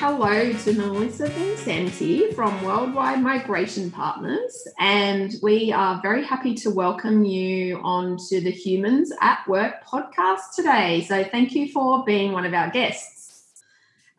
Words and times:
hello 0.00 0.52
to 0.52 0.72
Melissa 0.74 1.28
Vincenti 1.28 2.30
from 2.30 2.62
Worldwide 2.62 3.20
Migration 3.20 3.90
Partners. 3.90 4.68
And 4.78 5.34
we 5.42 5.72
are 5.72 6.00
very 6.00 6.24
happy 6.24 6.54
to 6.54 6.70
welcome 6.70 7.24
you 7.24 7.80
on 7.82 8.16
to 8.28 8.40
the 8.40 8.52
Humans 8.52 9.12
at 9.20 9.40
Work 9.48 9.84
podcast 9.84 10.54
today. 10.54 11.04
So 11.08 11.24
thank 11.24 11.52
you 11.52 11.72
for 11.72 12.04
being 12.04 12.30
one 12.30 12.46
of 12.46 12.54
our 12.54 12.70
guests. 12.70 13.60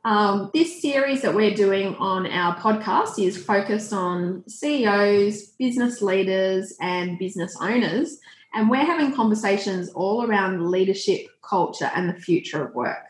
Um, 0.04 0.52
this 0.54 0.82
series 0.82 1.22
that 1.22 1.34
we're 1.34 1.56
doing 1.56 1.96
on 1.96 2.28
our 2.28 2.58
podcast 2.58 3.18
is 3.18 3.42
focused 3.42 3.94
on 3.94 4.44
CEOs, 4.50 5.44
business 5.58 6.02
leaders, 6.02 6.74
and 6.82 7.18
business 7.18 7.56
owners. 7.62 8.20
And 8.54 8.70
we're 8.70 8.84
having 8.84 9.16
conversations 9.16 9.88
all 9.92 10.26
around 10.26 10.70
leadership, 10.70 11.28
culture, 11.42 11.90
and 11.96 12.10
the 12.10 12.20
future 12.20 12.66
of 12.66 12.76
work. 12.76 13.06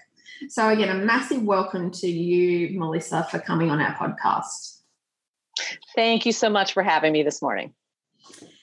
So, 0.47 0.69
again, 0.69 0.89
a 0.89 1.05
massive 1.05 1.43
welcome 1.43 1.91
to 1.91 2.07
you, 2.07 2.79
Melissa, 2.79 3.27
for 3.29 3.39
coming 3.39 3.69
on 3.69 3.81
our 3.81 3.93
podcast. 3.95 4.79
Thank 5.95 6.25
you 6.25 6.31
so 6.31 6.49
much 6.49 6.73
for 6.73 6.81
having 6.81 7.11
me 7.11 7.23
this 7.23 7.41
morning. 7.41 7.73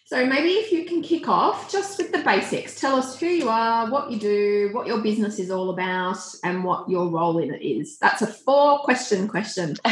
So, 0.06 0.24
maybe 0.24 0.50
if 0.50 0.72
you 0.72 0.86
can 0.86 1.02
kick 1.02 1.28
off 1.28 1.70
just 1.70 1.98
with 1.98 2.12
the 2.12 2.18
basics, 2.18 2.80
tell 2.80 2.96
us 2.96 3.20
who 3.20 3.26
you 3.26 3.48
are, 3.50 3.90
what 3.90 4.10
you 4.10 4.18
do, 4.18 4.70
what 4.72 4.86
your 4.86 5.02
business 5.02 5.38
is 5.38 5.50
all 5.50 5.70
about, 5.70 6.18
and 6.44 6.64
what 6.64 6.88
your 6.88 7.08
role 7.08 7.38
in 7.38 7.52
it 7.52 7.62
is. 7.62 7.98
That's 7.98 8.22
a 8.22 8.26
four 8.26 8.78
question 8.78 9.28
question. 9.28 9.76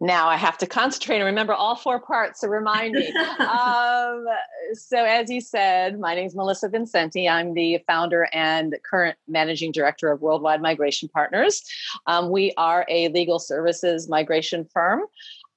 now 0.00 0.28
I 0.28 0.36
have 0.36 0.58
to 0.58 0.66
concentrate 0.66 1.16
and 1.16 1.24
remember 1.24 1.54
all 1.54 1.74
four 1.74 2.00
parts. 2.00 2.40
So 2.40 2.48
remind 2.48 2.94
me. 2.94 3.08
um, 3.38 4.24
so, 4.74 5.04
as 5.04 5.30
you 5.30 5.40
said, 5.40 5.98
my 5.98 6.14
name 6.14 6.26
is 6.26 6.34
Melissa 6.34 6.68
Vincenti. 6.68 7.28
I'm 7.28 7.54
the 7.54 7.78
founder 7.86 8.28
and 8.32 8.76
current 8.88 9.16
managing 9.26 9.72
director 9.72 10.10
of 10.10 10.20
Worldwide 10.20 10.60
Migration 10.60 11.08
Partners. 11.08 11.62
Um, 12.06 12.30
we 12.30 12.52
are 12.56 12.84
a 12.88 13.08
legal 13.08 13.38
services 13.38 14.08
migration 14.08 14.66
firm. 14.72 15.02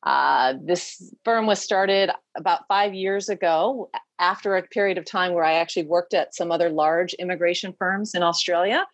Uh, 0.04 0.54
this 0.64 1.14
firm 1.26 1.46
was 1.46 1.60
started 1.60 2.10
about 2.38 2.62
five 2.70 2.94
years 2.94 3.28
ago 3.28 3.90
after 4.20 4.56
a 4.56 4.64
period 4.64 4.98
of 4.98 5.06
time 5.06 5.34
where 5.34 5.44
I 5.44 5.54
actually 5.54 5.86
worked 5.86 6.14
at 6.14 6.34
some 6.34 6.52
other 6.52 6.70
large 6.70 7.14
immigration 7.16 7.74
firms 7.78 8.16
in 8.16 8.24
Australia 8.24 8.86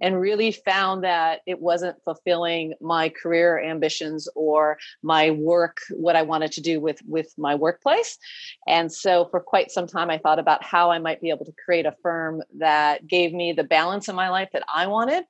and 0.00 0.20
really 0.20 0.52
found 0.52 1.04
that 1.04 1.40
it 1.46 1.60
wasn't 1.60 1.96
fulfilling 2.04 2.74
my 2.80 3.08
career 3.08 3.62
ambitions 3.62 4.28
or 4.34 4.78
my 5.02 5.30
work 5.30 5.78
what 5.92 6.16
i 6.16 6.22
wanted 6.22 6.52
to 6.52 6.60
do 6.60 6.80
with 6.80 7.00
with 7.06 7.32
my 7.38 7.54
workplace. 7.54 8.18
And 8.66 8.92
so 8.92 9.26
for 9.30 9.40
quite 9.40 9.70
some 9.70 9.86
time 9.86 10.10
i 10.10 10.18
thought 10.18 10.38
about 10.38 10.64
how 10.64 10.90
i 10.90 10.98
might 10.98 11.20
be 11.20 11.30
able 11.30 11.46
to 11.46 11.54
create 11.64 11.86
a 11.86 11.96
firm 12.02 12.42
that 12.58 13.06
gave 13.06 13.32
me 13.32 13.52
the 13.52 13.64
balance 13.64 14.08
in 14.08 14.14
my 14.14 14.28
life 14.28 14.48
that 14.52 14.64
i 14.72 14.86
wanted 14.86 15.24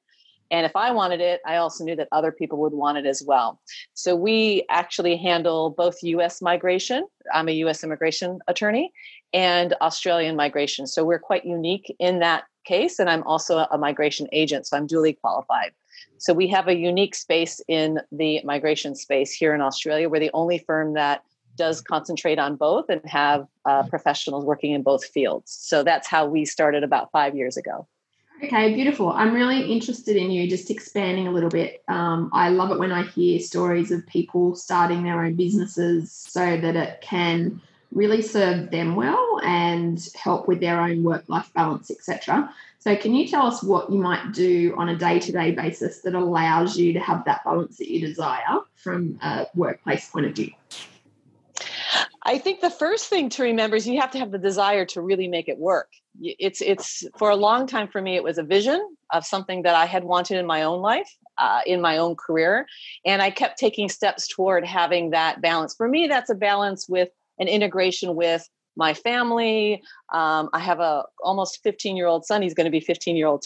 and 0.55 0.65
if 0.65 0.77
I 0.77 0.93
wanted 0.93 1.21
it, 1.21 1.41
I 1.45 1.57
also 1.57 1.83
knew 1.83 1.97
that 1.97 2.07
other 2.13 2.31
people 2.31 2.59
would 2.59 2.75
want 2.75 2.97
it 2.97 3.07
as 3.07 3.25
well. 3.27 3.61
So 3.95 4.15
we 4.15 4.65
actually 4.71 5.17
handle 5.17 5.71
both 5.71 6.01
US 6.05 6.41
migration. 6.41 7.09
I'm 7.33 7.49
a 7.49 7.53
US 7.65 7.83
immigration 7.83 8.39
attorney 8.47 8.93
and 9.33 9.75
Australian 9.81 10.37
migration. 10.37 10.87
So 10.87 11.05
we're 11.05 11.19
quite 11.19 11.45
unique 11.45 11.93
in 11.99 12.21
that 12.21 12.45
case. 12.65 13.01
And 13.01 13.11
I'm 13.11 13.25
also 13.25 13.67
a 13.69 13.77
migration 13.77 14.29
agent. 14.31 14.69
So 14.69 14.77
I'm 14.77 14.87
duly 14.87 15.15
qualified. 15.15 15.73
So 16.19 16.33
we 16.33 16.47
have 16.49 16.69
a 16.69 16.77
unique 16.77 17.17
space 17.17 17.61
in 17.67 17.99
the 18.13 18.41
migration 18.45 18.95
space 18.95 19.33
here 19.33 19.57
in 19.57 19.61
Australia. 19.61 20.09
We're 20.09 20.21
the 20.21 20.31
only 20.35 20.59
firm 20.59 20.95
that 20.95 21.25
does 21.57 21.81
concentrate 21.81 22.39
on 22.39 22.55
both 22.55 22.89
and 22.89 23.01
have 23.07 23.49
uh, 23.65 23.83
professionals 23.89 24.45
working 24.45 24.71
in 24.71 24.85
both 24.85 25.05
fields. 25.05 25.51
So 25.51 25.83
that's 25.83 26.07
how 26.07 26.27
we 26.27 26.45
started 26.45 26.85
about 26.85 27.11
five 27.11 27.35
years 27.35 27.57
ago. 27.57 27.89
Okay, 28.45 28.75
beautiful. 28.75 29.09
I'm 29.09 29.33
really 29.33 29.73
interested 29.73 30.17
in 30.17 30.31
you 30.31 30.47
just 30.47 30.71
expanding 30.71 31.27
a 31.27 31.31
little 31.31 31.49
bit. 31.49 31.83
Um, 31.89 32.29
I 32.31 32.51
love 32.51 32.71
it 32.73 32.79
when 32.79 32.93
I 32.93 33.05
hear 33.05 33.41
stories 33.41 33.91
of 33.91 34.07
people 34.07 34.55
starting 34.55 35.03
their 35.03 35.25
own 35.25 35.35
businesses 35.35 36.13
so 36.13 36.59
that 36.59 36.77
it 36.77 37.01
can 37.01 37.63
really 37.91 38.21
serve 38.21 38.71
them 38.71 38.97
well 38.97 39.41
and 39.43 40.07
help 40.15 40.47
with 40.47 40.61
their 40.61 40.79
own 40.79 41.03
work 41.03 41.25
life 41.29 41.51
balance, 41.55 41.91
etc. 41.91 42.53
So, 42.81 42.95
can 42.97 43.15
you 43.15 43.27
tell 43.27 43.47
us 43.47 43.63
what 43.63 43.91
you 43.91 43.99
might 43.99 44.33
do 44.33 44.75
on 44.77 44.91
a 44.91 44.97
day 44.97 45.21
to 45.21 45.33
day 45.33 45.53
basis 45.53 46.03
that 46.03 46.15
allows 46.15 46.77
you 46.77 46.93
to 46.93 47.01
have 47.01 47.25
that 47.25 47.45
balance 47.45 47.79
that 47.79 47.91
you 47.91 48.07
desire 48.07 48.59
from 48.75 49.19
a 49.23 49.47
workplace 49.55 50.11
point 50.11 50.27
of 50.27 50.33
view? 50.37 50.51
I 52.23 52.37
think 52.37 52.61
the 52.61 52.69
first 52.69 53.07
thing 53.07 53.31
to 53.31 53.43
remember 53.43 53.77
is 53.77 53.89
you 53.89 54.03
have 54.03 54.11
to 54.11 54.19
have 54.19 54.33
the 54.33 54.39
desire 54.39 54.85
to 54.87 55.01
really 55.01 55.29
make 55.29 55.49
it 55.49 55.57
work. 55.57 55.89
It's 56.21 56.61
it's 56.61 57.05
for 57.19 57.31
a 57.31 57.37
long 57.37 57.67
time 57.67 57.89
for 57.89 58.01
me. 58.01 58.17
It 58.17 58.23
was 58.23 58.39
a 58.39 58.43
vision 58.43 58.97
of 59.13 59.25
something 59.25 59.63
that 59.63 59.75
I 59.75 59.87
had 59.87 60.05
wanted 60.05 60.39
in 60.39 60.47
my 60.47 60.63
own 60.63 60.81
life, 60.81 61.11
uh, 61.39 61.61
in 61.67 61.81
my 61.81 61.99
own 61.99 62.15
career, 62.17 62.67
and 63.05 63.21
I 63.21 63.31
kept 63.31 63.59
taking 63.59 63.89
steps 63.89 64.29
toward 64.29 64.65
having 64.65 65.11
that 65.11 65.41
balance. 65.41 65.75
For 65.75 65.89
me, 65.89 66.07
that's 66.07 66.31
a 66.31 66.35
balance 66.35 66.89
with 66.89 67.09
an 67.39 67.49
integration 67.49 68.15
with 68.15 68.49
my 68.77 68.95
family. 68.95 69.83
Um, 70.13 70.51
I 70.53 70.61
have 70.61 70.81
a 70.81 71.05
almost 71.23 71.63
15 71.63 71.97
year 71.97 72.07
old 72.07 72.25
son. 72.25 72.43
He's 72.43 72.55
going 72.55 72.67
to 72.67 72.71
be 72.71 72.81
15 72.81 73.17
year 73.17 73.27
old 73.27 73.45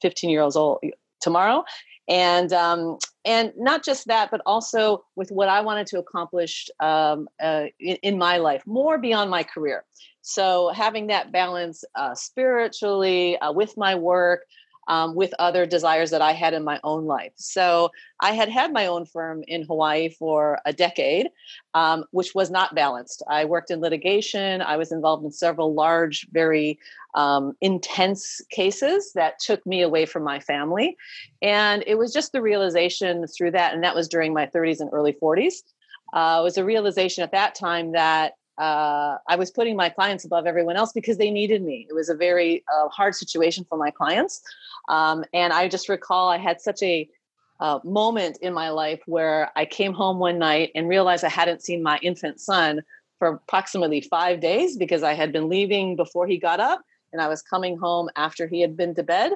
15 0.00 0.30
years 0.30 0.56
old 0.56 0.82
tomorrow, 1.20 1.64
and 2.08 2.52
um, 2.52 2.98
and 3.24 3.52
not 3.56 3.84
just 3.84 4.06
that, 4.08 4.30
but 4.30 4.40
also 4.46 5.04
with 5.14 5.30
what 5.30 5.48
I 5.48 5.60
wanted 5.60 5.86
to 5.88 5.98
accomplish 5.98 6.68
um, 6.80 7.28
uh, 7.40 7.66
in, 7.78 7.96
in, 8.02 8.18
my 8.18 8.38
life, 8.38 8.62
more 8.66 8.98
beyond 8.98 9.30
my 9.30 9.44
career. 9.44 9.84
So 10.22 10.70
having 10.74 11.06
that 11.08 11.30
balance 11.30 11.84
uh, 11.94 12.14
spiritually 12.14 13.38
uh, 13.38 13.52
with 13.52 13.76
my 13.76 13.94
work, 13.94 14.42
um, 14.88 15.14
with 15.14 15.32
other 15.38 15.66
desires 15.66 16.10
that 16.10 16.22
I 16.22 16.32
had 16.32 16.54
in 16.54 16.64
my 16.64 16.80
own 16.82 17.06
life. 17.06 17.32
So 17.36 17.90
I 18.20 18.32
had 18.32 18.48
had 18.48 18.72
my 18.72 18.86
own 18.86 19.06
firm 19.06 19.44
in 19.46 19.62
Hawaii 19.62 20.08
for 20.08 20.60
a 20.66 20.72
decade, 20.72 21.28
um, 21.74 22.04
which 22.10 22.34
was 22.34 22.50
not 22.50 22.74
balanced. 22.74 23.22
I 23.28 23.44
worked 23.44 23.70
in 23.70 23.80
litigation. 23.80 24.60
I 24.60 24.76
was 24.76 24.92
involved 24.92 25.24
in 25.24 25.30
several 25.30 25.74
large, 25.74 26.26
very 26.32 26.78
um, 27.14 27.54
intense 27.60 28.40
cases 28.50 29.12
that 29.14 29.38
took 29.38 29.64
me 29.66 29.82
away 29.82 30.06
from 30.06 30.22
my 30.22 30.40
family. 30.40 30.96
And 31.40 31.84
it 31.86 31.96
was 31.96 32.12
just 32.12 32.32
the 32.32 32.42
realization 32.42 33.26
through 33.26 33.52
that, 33.52 33.74
and 33.74 33.84
that 33.84 33.94
was 33.94 34.08
during 34.08 34.32
my 34.32 34.46
30s 34.46 34.80
and 34.80 34.90
early 34.92 35.12
40s. 35.12 35.62
Uh, 36.12 36.40
was 36.42 36.58
a 36.58 36.64
realization 36.64 37.24
at 37.24 37.32
that 37.32 37.54
time 37.54 37.92
that 37.92 38.34
uh, 38.58 39.16
I 39.28 39.36
was 39.36 39.50
putting 39.50 39.76
my 39.76 39.88
clients 39.88 40.24
above 40.24 40.46
everyone 40.46 40.76
else 40.76 40.92
because 40.92 41.16
they 41.16 41.30
needed 41.30 41.62
me. 41.62 41.86
It 41.88 41.94
was 41.94 42.10
a 42.10 42.14
very 42.14 42.62
uh, 42.72 42.88
hard 42.88 43.14
situation 43.14 43.64
for 43.68 43.78
my 43.78 43.90
clients. 43.90 44.42
Um, 44.88 45.24
and 45.32 45.52
I 45.52 45.68
just 45.68 45.88
recall 45.88 46.28
I 46.28 46.36
had 46.36 46.60
such 46.60 46.82
a 46.82 47.08
uh, 47.60 47.78
moment 47.84 48.38
in 48.42 48.52
my 48.52 48.70
life 48.70 49.00
where 49.06 49.50
I 49.56 49.64
came 49.64 49.94
home 49.94 50.18
one 50.18 50.38
night 50.38 50.70
and 50.74 50.88
realized 50.88 51.24
I 51.24 51.28
hadn't 51.28 51.62
seen 51.62 51.82
my 51.82 51.98
infant 52.02 52.40
son 52.40 52.82
for 53.18 53.28
approximately 53.28 54.00
five 54.00 54.40
days 54.40 54.76
because 54.76 55.02
I 55.02 55.14
had 55.14 55.32
been 55.32 55.48
leaving 55.48 55.96
before 55.96 56.26
he 56.26 56.36
got 56.36 56.60
up 56.60 56.82
and 57.12 57.20
I 57.20 57.28
was 57.28 57.42
coming 57.42 57.78
home 57.78 58.08
after 58.16 58.46
he 58.46 58.60
had 58.60 58.76
been 58.76 58.94
to 58.94 59.02
bed. 59.02 59.32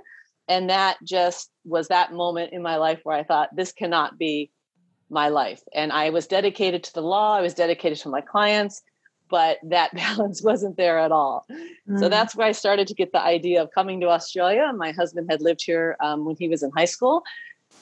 And 0.48 0.70
that 0.70 0.98
just 1.04 1.50
was 1.64 1.88
that 1.88 2.12
moment 2.12 2.52
in 2.52 2.62
my 2.62 2.76
life 2.76 3.00
where 3.02 3.16
I 3.16 3.24
thought, 3.24 3.54
this 3.54 3.72
cannot 3.72 4.18
be 4.18 4.50
my 5.10 5.28
life. 5.28 5.62
And 5.74 5.92
I 5.92 6.10
was 6.10 6.26
dedicated 6.26 6.84
to 6.84 6.94
the 6.94 7.02
law, 7.02 7.36
I 7.36 7.40
was 7.40 7.54
dedicated 7.54 7.98
to 7.98 8.08
my 8.08 8.20
clients, 8.20 8.82
but 9.28 9.58
that 9.64 9.94
balance 9.94 10.42
wasn't 10.42 10.76
there 10.76 10.98
at 10.98 11.12
all. 11.12 11.46
Mm. 11.88 11.98
So 11.98 12.08
that's 12.08 12.34
where 12.34 12.46
I 12.46 12.52
started 12.52 12.86
to 12.88 12.94
get 12.94 13.12
the 13.12 13.22
idea 13.22 13.62
of 13.62 13.70
coming 13.72 14.00
to 14.00 14.08
Australia. 14.08 14.72
My 14.74 14.92
husband 14.92 15.28
had 15.30 15.42
lived 15.42 15.62
here 15.64 15.96
um, 16.00 16.24
when 16.24 16.36
he 16.38 16.48
was 16.48 16.62
in 16.62 16.70
high 16.76 16.86
school. 16.86 17.22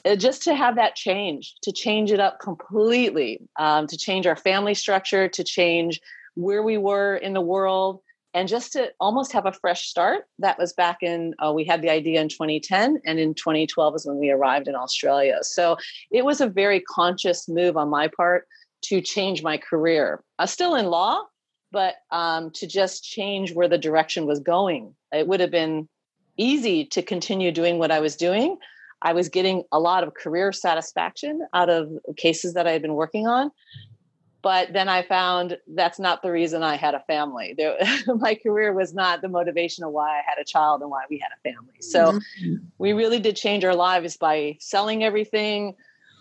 Uh, 0.03 0.15
just 0.15 0.43
to 0.43 0.55
have 0.55 0.75
that 0.75 0.95
change, 0.95 1.55
to 1.61 1.71
change 1.71 2.11
it 2.11 2.19
up 2.19 2.39
completely, 2.39 3.39
um, 3.57 3.87
to 3.87 3.97
change 3.97 4.27
our 4.27 4.35
family 4.35 4.73
structure, 4.73 5.27
to 5.27 5.43
change 5.43 6.01
where 6.33 6.61
we 6.61 6.77
were 6.77 7.15
in 7.15 7.33
the 7.33 7.41
world, 7.41 8.01
and 8.35 8.49
just 8.49 8.73
to 8.73 8.91
almost 8.99 9.31
have 9.31 9.45
a 9.45 9.53
fresh 9.53 9.87
start. 9.87 10.25
That 10.39 10.59
was 10.59 10.73
back 10.73 10.97
in, 11.01 11.33
uh, 11.39 11.53
we 11.53 11.63
had 11.63 11.81
the 11.81 11.89
idea 11.89 12.21
in 12.21 12.27
2010, 12.27 13.01
and 13.05 13.17
in 13.17 13.33
2012 13.33 13.95
is 13.95 14.05
when 14.05 14.17
we 14.17 14.29
arrived 14.29 14.67
in 14.67 14.75
Australia. 14.75 15.37
So 15.41 15.77
it 16.11 16.25
was 16.25 16.41
a 16.41 16.47
very 16.47 16.81
conscious 16.81 17.47
move 17.47 17.77
on 17.77 17.89
my 17.89 18.09
part 18.09 18.45
to 18.83 18.99
change 18.99 19.41
my 19.41 19.57
career. 19.57 20.21
Uh, 20.37 20.45
still 20.45 20.75
in 20.75 20.87
law, 20.87 21.23
but 21.71 21.95
um, 22.11 22.51
to 22.51 22.67
just 22.67 23.05
change 23.05 23.53
where 23.53 23.69
the 23.69 23.77
direction 23.77 24.25
was 24.25 24.39
going. 24.39 24.93
It 25.13 25.27
would 25.27 25.39
have 25.39 25.51
been 25.51 25.87
easy 26.37 26.85
to 26.87 27.01
continue 27.01 27.53
doing 27.53 27.79
what 27.79 27.89
I 27.89 28.01
was 28.01 28.17
doing. 28.17 28.57
I 29.01 29.13
was 29.13 29.29
getting 29.29 29.63
a 29.71 29.79
lot 29.79 30.03
of 30.03 30.13
career 30.13 30.51
satisfaction 30.51 31.47
out 31.53 31.69
of 31.69 31.89
cases 32.17 32.53
that 32.55 32.67
I 32.67 32.71
had 32.71 32.81
been 32.81 32.95
working 32.95 33.27
on. 33.27 33.51
But 34.45 34.73
then 34.73 34.87
I 34.87 35.01
found 35.01 35.57
that's 35.73 35.97
not 35.97 36.21
the 36.21 36.31
reason 36.31 36.61
I 36.61 36.75
had 36.75 36.93
a 36.93 36.99
family. 36.99 37.55
There, 37.57 37.75
my 38.15 38.35
career 38.35 38.73
was 38.73 38.93
not 38.93 39.23
the 39.23 39.27
motivation 39.27 39.83
of 39.83 39.91
why 39.91 40.19
I 40.19 40.21
had 40.23 40.37
a 40.39 40.43
child 40.43 40.83
and 40.83 40.91
why 40.91 41.01
we 41.09 41.17
had 41.17 41.29
a 41.35 41.41
family. 41.41 41.73
So 41.79 42.11
mm-hmm. 42.11 42.57
we 42.77 42.93
really 42.93 43.17
did 43.17 43.35
change 43.35 43.65
our 43.65 43.73
lives 43.73 44.17
by 44.17 44.57
selling 44.59 45.03
everything 45.03 45.73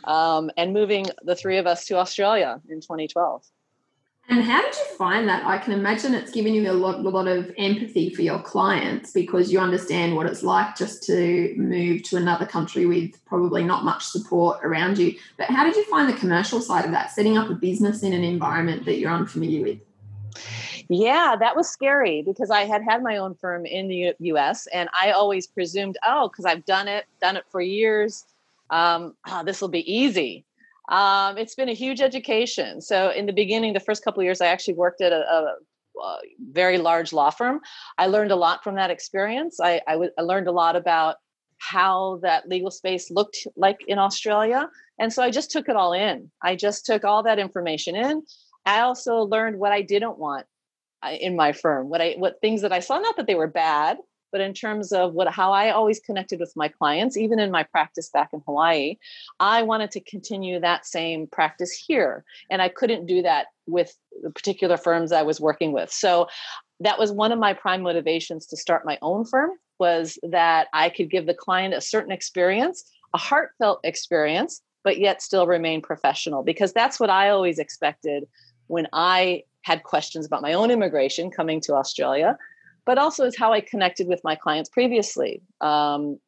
um, 0.04 0.50
and 0.56 0.72
moving 0.72 1.08
the 1.22 1.36
three 1.36 1.58
of 1.58 1.66
us 1.66 1.84
to 1.88 1.98
Australia 1.98 2.62
in 2.66 2.80
2012. 2.80 3.44
And 4.28 4.42
how 4.42 4.62
did 4.62 4.74
you 4.74 4.84
find 4.96 5.28
that? 5.28 5.44
I 5.44 5.58
can 5.58 5.74
imagine 5.74 6.14
it's 6.14 6.30
given 6.30 6.54
you 6.54 6.70
a 6.70 6.72
lot, 6.72 6.96
a 6.96 7.08
lot 7.08 7.28
of 7.28 7.52
empathy 7.58 8.08
for 8.14 8.22
your 8.22 8.40
clients 8.40 9.10
because 9.10 9.52
you 9.52 9.58
understand 9.58 10.16
what 10.16 10.26
it's 10.26 10.42
like 10.42 10.76
just 10.76 11.02
to 11.04 11.54
move 11.58 12.02
to 12.04 12.16
another 12.16 12.46
country 12.46 12.86
with 12.86 13.22
probably 13.26 13.62
not 13.62 13.84
much 13.84 14.04
support 14.04 14.64
around 14.64 14.96
you. 14.96 15.14
But 15.36 15.50
how 15.50 15.64
did 15.64 15.76
you 15.76 15.84
find 15.90 16.08
the 16.08 16.18
commercial 16.18 16.62
side 16.62 16.86
of 16.86 16.90
that, 16.92 17.10
setting 17.10 17.36
up 17.36 17.50
a 17.50 17.54
business 17.54 18.02
in 18.02 18.14
an 18.14 18.24
environment 18.24 18.86
that 18.86 18.98
you're 18.98 19.12
unfamiliar 19.12 19.62
with? 19.62 19.78
Yeah, 20.88 21.36
that 21.38 21.54
was 21.54 21.68
scary 21.68 22.22
because 22.22 22.50
I 22.50 22.62
had 22.62 22.82
had 22.82 23.02
my 23.02 23.18
own 23.18 23.34
firm 23.34 23.66
in 23.66 23.88
the 23.88 24.14
US 24.18 24.66
and 24.68 24.88
I 24.98 25.10
always 25.10 25.46
presumed, 25.46 25.98
oh, 26.06 26.28
because 26.28 26.46
I've 26.46 26.64
done 26.64 26.88
it, 26.88 27.04
done 27.20 27.36
it 27.36 27.44
for 27.50 27.60
years, 27.60 28.24
um, 28.70 29.14
oh, 29.28 29.44
this 29.44 29.60
will 29.60 29.68
be 29.68 29.92
easy. 29.92 30.44
Um, 30.88 31.38
it's 31.38 31.54
been 31.54 31.68
a 31.68 31.74
huge 31.74 32.00
education. 32.00 32.80
So 32.80 33.10
in 33.10 33.26
the 33.26 33.32
beginning, 33.32 33.72
the 33.72 33.80
first 33.80 34.04
couple 34.04 34.22
years, 34.22 34.40
I 34.40 34.46
actually 34.46 34.74
worked 34.74 35.00
at 35.00 35.12
a, 35.12 35.16
a, 35.16 35.54
very 36.50 36.76
large 36.76 37.12
law 37.12 37.30
firm. 37.30 37.60
I 37.98 38.08
learned 38.08 38.32
a 38.32 38.36
lot 38.36 38.64
from 38.64 38.74
that 38.74 38.90
experience. 38.90 39.60
I, 39.60 39.80
I, 39.86 39.92
w- 39.92 40.10
I 40.18 40.22
learned 40.22 40.48
a 40.48 40.52
lot 40.52 40.74
about 40.74 41.16
how 41.58 42.18
that 42.22 42.48
legal 42.48 42.70
space 42.70 43.10
looked 43.10 43.46
like 43.56 43.78
in 43.86 43.98
Australia. 43.98 44.68
And 44.98 45.12
so 45.12 45.22
I 45.22 45.30
just 45.30 45.50
took 45.50 45.68
it 45.68 45.76
all 45.76 45.92
in. 45.92 46.30
I 46.42 46.56
just 46.56 46.84
took 46.84 47.04
all 47.04 47.22
that 47.22 47.38
information 47.38 47.94
in. 47.94 48.22
I 48.66 48.80
also 48.80 49.18
learned 49.18 49.58
what 49.58 49.72
I 49.72 49.82
didn't 49.82 50.18
want 50.18 50.46
uh, 51.02 51.10
in 51.10 51.36
my 51.36 51.52
firm, 51.52 51.88
what 51.88 52.00
I 52.00 52.14
what 52.18 52.40
things 52.40 52.62
that 52.62 52.72
I 52.72 52.80
saw, 52.80 52.98
not 52.98 53.16
that 53.16 53.26
they 53.26 53.34
were 53.34 53.46
bad, 53.46 53.98
but 54.34 54.40
in 54.40 54.52
terms 54.52 54.90
of 54.90 55.14
what 55.14 55.28
how 55.28 55.52
I 55.52 55.70
always 55.70 56.00
connected 56.00 56.40
with 56.40 56.56
my 56.56 56.66
clients, 56.66 57.16
even 57.16 57.38
in 57.38 57.52
my 57.52 57.62
practice 57.62 58.10
back 58.10 58.30
in 58.32 58.42
Hawaii, 58.44 58.96
I 59.38 59.62
wanted 59.62 59.92
to 59.92 60.00
continue 60.00 60.58
that 60.58 60.84
same 60.84 61.28
practice 61.28 61.70
here, 61.70 62.24
and 62.50 62.60
I 62.60 62.68
couldn't 62.68 63.06
do 63.06 63.22
that 63.22 63.46
with 63.68 63.96
the 64.24 64.30
particular 64.30 64.76
firms 64.76 65.12
I 65.12 65.22
was 65.22 65.40
working 65.40 65.70
with. 65.70 65.88
So 65.92 66.26
that 66.80 66.98
was 66.98 67.12
one 67.12 67.30
of 67.30 67.38
my 67.38 67.52
prime 67.52 67.82
motivations 67.82 68.44
to 68.46 68.56
start 68.56 68.84
my 68.84 68.98
own 69.02 69.24
firm 69.24 69.50
was 69.78 70.18
that 70.24 70.66
I 70.72 70.88
could 70.88 71.10
give 71.10 71.26
the 71.26 71.34
client 71.34 71.72
a 71.72 71.80
certain 71.80 72.10
experience, 72.10 72.90
a 73.14 73.18
heartfelt 73.18 73.78
experience, 73.84 74.62
but 74.82 74.98
yet 74.98 75.22
still 75.22 75.46
remain 75.46 75.80
professional. 75.80 76.42
Because 76.42 76.72
that's 76.72 76.98
what 76.98 77.08
I 77.08 77.28
always 77.28 77.60
expected 77.60 78.24
when 78.66 78.88
I 78.92 79.44
had 79.62 79.84
questions 79.84 80.26
about 80.26 80.42
my 80.42 80.54
own 80.54 80.72
immigration 80.72 81.30
coming 81.30 81.60
to 81.60 81.74
Australia 81.74 82.36
but 82.86 82.98
also 82.98 83.24
is 83.24 83.36
how 83.36 83.52
I 83.52 83.60
connected 83.60 84.06
with 84.06 84.20
my 84.24 84.34
clients 84.34 84.70
previously 84.70 85.42
um, 85.60 86.18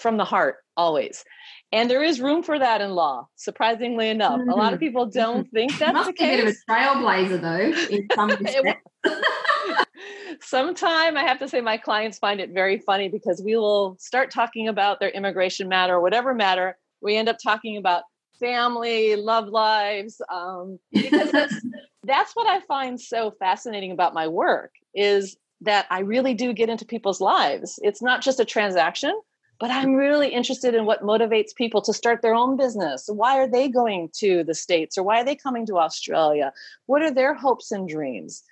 from 0.00 0.16
the 0.16 0.24
heart, 0.24 0.56
always. 0.76 1.24
And 1.70 1.90
there 1.90 2.02
is 2.02 2.20
room 2.20 2.42
for 2.42 2.58
that 2.58 2.80
in 2.80 2.92
law, 2.92 3.28
surprisingly 3.36 4.08
enough. 4.08 4.40
Mm-hmm. 4.40 4.50
A 4.50 4.54
lot 4.54 4.72
of 4.72 4.78
mm-hmm. 4.78 4.86
people 4.86 5.06
don't 5.06 5.46
mm-hmm. 5.46 5.56
think 5.56 5.78
that's 5.78 5.92
Must 5.92 6.06
the 6.06 6.12
case. 6.14 6.40
a 6.40 6.44
bit 6.44 6.48
of 6.48 6.56
a 6.68 6.72
trailblazer, 6.72 7.40
though, 7.40 7.94
in 7.94 8.08
some 8.14 8.74
Sometime 10.40 11.16
I 11.16 11.22
have 11.22 11.38
to 11.40 11.48
say 11.48 11.60
my 11.60 11.76
clients 11.76 12.18
find 12.18 12.40
it 12.40 12.50
very 12.50 12.78
funny 12.78 13.08
because 13.08 13.42
we 13.42 13.56
will 13.56 13.96
start 13.98 14.30
talking 14.30 14.68
about 14.68 15.00
their 15.00 15.10
immigration 15.10 15.68
matter 15.68 15.94
or 15.94 16.00
whatever 16.00 16.34
matter. 16.34 16.76
We 17.00 17.16
end 17.16 17.28
up 17.28 17.36
talking 17.42 17.76
about 17.76 18.04
family, 18.38 19.16
love 19.16 19.48
lives, 19.48 20.20
um, 20.32 20.78
because 20.92 21.32
that's 21.32 21.54
that's 22.04 22.34
what 22.34 22.46
I 22.46 22.60
find 22.60 23.00
so 23.00 23.32
fascinating 23.38 23.90
about 23.92 24.14
my 24.14 24.28
work 24.28 24.72
is 24.94 25.36
that 25.60 25.86
I 25.90 26.00
really 26.00 26.34
do 26.34 26.52
get 26.52 26.68
into 26.68 26.84
people's 26.84 27.20
lives. 27.20 27.78
It's 27.82 28.02
not 28.02 28.22
just 28.22 28.40
a 28.40 28.44
transaction, 28.44 29.18
but 29.58 29.70
I'm 29.70 29.94
really 29.94 30.28
interested 30.28 30.74
in 30.74 30.86
what 30.86 31.02
motivates 31.02 31.54
people 31.54 31.82
to 31.82 31.92
start 31.92 32.22
their 32.22 32.34
own 32.34 32.56
business. 32.56 33.08
Why 33.08 33.38
are 33.38 33.48
they 33.48 33.68
going 33.68 34.10
to 34.18 34.44
the 34.44 34.54
States 34.54 34.96
or 34.96 35.02
why 35.02 35.20
are 35.20 35.24
they 35.24 35.34
coming 35.34 35.66
to 35.66 35.78
Australia? 35.78 36.52
What 36.86 37.02
are 37.02 37.10
their 37.10 37.34
hopes 37.34 37.72
and 37.72 37.88
dreams? 37.88 38.44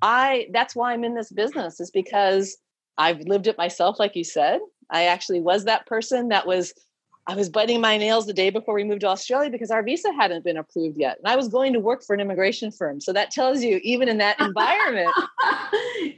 I 0.00 0.48
that's 0.52 0.74
why 0.74 0.92
I'm 0.92 1.04
in 1.04 1.14
this 1.14 1.30
business 1.30 1.80
is 1.80 1.90
because 1.90 2.56
I've 2.96 3.20
lived 3.20 3.46
it 3.46 3.58
myself 3.58 3.98
like 3.98 4.16
you 4.16 4.24
said. 4.24 4.60
I 4.90 5.04
actually 5.04 5.40
was 5.40 5.64
that 5.64 5.86
person 5.86 6.28
that 6.28 6.46
was 6.46 6.74
I 7.26 7.34
was 7.34 7.48
biting 7.48 7.80
my 7.80 7.96
nails 7.96 8.26
the 8.26 8.34
day 8.34 8.50
before 8.50 8.74
we 8.74 8.84
moved 8.84 9.00
to 9.00 9.08
Australia 9.08 9.48
because 9.48 9.70
our 9.70 9.82
visa 9.82 10.12
hadn't 10.12 10.44
been 10.44 10.58
approved 10.58 10.98
yet. 10.98 11.16
And 11.18 11.26
I 11.26 11.36
was 11.36 11.48
going 11.48 11.72
to 11.72 11.80
work 11.80 12.04
for 12.04 12.12
an 12.12 12.20
immigration 12.20 12.70
firm. 12.70 13.00
So 13.00 13.14
that 13.14 13.30
tells 13.30 13.62
you, 13.62 13.80
even 13.82 14.08
in 14.08 14.18
that 14.18 14.38
environment, 14.40 15.10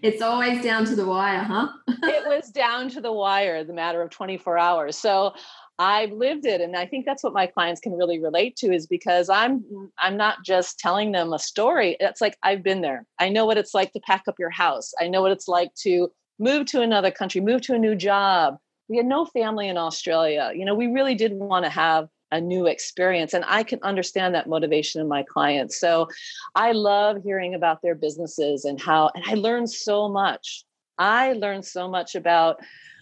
it's 0.03 0.20
always 0.20 0.64
down 0.64 0.85
to 0.87 0.97
the 0.97 1.06
wire, 1.06 1.44
huh? 1.44 1.69
it 1.88 2.26
was 2.26 2.50
down 2.50 2.88
to 2.91 3.00
the 3.00 3.12
wire, 3.12 3.62
the 3.62 3.73
matter 3.73 4.03
of 4.03 4.11
24 4.11 4.58
hours. 4.58 4.99
So 4.99 5.32
I've 5.79 6.11
lived 6.11 6.44
it. 6.44 6.61
And 6.61 6.76
I 6.76 6.87
think 6.87 7.06
that's 7.06 7.23
what 7.23 7.32
my 7.32 7.47
clients 7.47 7.81
can 7.81 7.93
really 7.93 8.19
relate 8.19 8.56
to 8.56 8.73
is 8.73 8.87
because 8.87 9.29
I'm 9.29 9.64
I'm 9.99 10.17
not 10.17 10.43
just 10.44 10.79
telling 10.79 11.12
them 11.12 11.32
a 11.32 11.38
story. 11.38 11.97
It's 12.00 12.20
like 12.20 12.37
I've 12.43 12.64
been 12.64 12.81
there. 12.81 13.05
I 13.20 13.29
know 13.29 13.47
what 13.47 13.59
it's 13.59 13.75
like 13.75 13.93
to 13.93 14.00
pack 14.00 14.23
up 14.26 14.37
your 14.38 14.50
house. 14.50 14.93
I 15.00 15.06
know 15.06 15.23
what 15.23 15.32
it's 15.32 15.47
like 15.47 15.73
to 15.82 16.11
move 16.38 16.67
to 16.67 16.81
another 16.81 17.11
country, 17.11 17.41
move 17.41 17.61
to 17.62 17.75
a 17.75 17.79
new 17.79 17.94
job 17.94 18.56
we 18.88 18.97
had 18.97 19.06
no 19.06 19.25
family 19.25 19.69
in 19.69 19.77
Australia. 19.77 20.53
You 20.55 20.65
know, 20.65 20.75
we 20.75 20.87
really 20.87 21.15
did 21.15 21.33
want 21.33 21.65
to 21.65 21.71
have 21.71 22.09
a 22.33 22.41
new 22.41 22.67
experience. 22.67 23.35
And 23.35 23.44
I 23.47 23.62
can 23.62 23.79
understand 23.83 24.35
that 24.35 24.49
motivation 24.49 25.00
in 25.00 25.09
my 25.09 25.23
clients. 25.23 25.79
So 25.79 26.09
I 26.55 26.73
love 26.73 27.19
hearing 27.23 27.55
about 27.55 27.83
their 27.83 27.94
businesses 27.94 28.65
and 28.65 28.81
how, 28.81 29.11
and 29.15 29.25
I 29.27 29.35
learned 29.35 29.71
so 29.71 30.09
much. 30.09 30.65
I 30.99 31.35
learned 31.35 31.65
so 31.65 31.88
much 31.88 32.15
about 32.15 32.59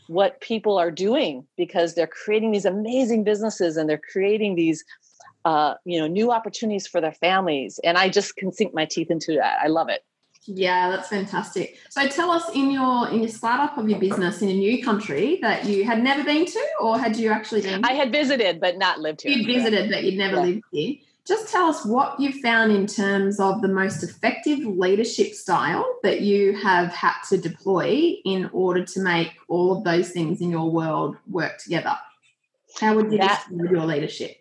what 0.09 0.41
people 0.41 0.79
are 0.79 0.91
doing 0.91 1.47
because 1.57 1.95
they're 1.95 2.07
creating 2.07 2.53
these 2.53 2.67
amazing 2.67 3.25
businesses 3.25 3.77
and 3.77 3.89
they're 3.89 4.01
creating 4.13 4.55
these 4.55 4.85
uh, 5.45 5.75
you 5.85 6.01
know 6.01 6.07
new 6.07 6.33
opportunities 6.33 6.87
for 6.87 7.03
their 7.03 7.13
families 7.13 7.79
and 7.85 7.99
i 7.99 8.09
just 8.09 8.35
can 8.37 8.51
sink 8.51 8.73
my 8.73 8.87
teeth 8.87 9.11
into 9.11 9.35
that 9.35 9.59
i 9.63 9.67
love 9.67 9.91
it 9.91 10.03
yeah, 10.46 10.91
that's 10.91 11.08
fantastic. 11.08 11.79
So 11.88 12.06
tell 12.08 12.31
us 12.31 12.50
in 12.55 12.70
your 12.70 13.08
in 13.08 13.20
your 13.20 13.29
startup 13.29 13.79
of 13.79 13.88
your 13.88 13.99
business 13.99 14.43
in 14.43 14.49
a 14.49 14.55
new 14.55 14.85
country 14.85 15.38
that 15.41 15.64
you 15.64 15.85
had 15.85 16.02
never 16.02 16.23
been 16.23 16.44
to, 16.44 16.67
or 16.81 16.99
had 16.99 17.17
you 17.17 17.31
actually 17.31 17.62
been? 17.62 17.85
I 17.85 17.93
had 17.93 18.12
visited, 18.12 18.61
but 18.61 18.76
not 18.76 19.00
lived 19.00 19.23
here. 19.23 19.32
You'd 19.32 19.46
visited, 19.46 19.91
but 19.91 20.05
you'd 20.05 20.19
never 20.19 20.37
yeah. 20.37 20.43
lived 20.43 20.62
here. 20.73 20.96
Just 21.26 21.50
tell 21.50 21.64
us 21.67 21.87
what 21.87 22.20
you 22.20 22.32
found 22.43 22.70
in 22.73 22.87
terms 22.87 23.41
of 23.41 23.62
the 23.62 23.69
most 23.69 24.02
effective 24.02 24.58
leadership 24.58 25.32
style 25.32 25.87
that 26.02 26.20
you 26.20 26.55
have 26.58 26.88
had 26.88 27.14
to 27.31 27.38
deploy 27.38 28.17
in 28.26 28.50
order 28.52 28.85
to 28.85 29.00
make 29.00 29.32
all 29.49 29.79
of 29.79 29.85
those 29.85 30.11
things 30.11 30.43
in 30.43 30.50
your 30.50 30.70
world 30.70 31.17
work 31.31 31.56
together. 31.56 31.97
How 32.79 32.94
would 32.94 33.11
you 33.11 33.19
that, 33.19 33.47
describe 33.49 33.70
your 33.70 33.87
leadership? 33.87 34.37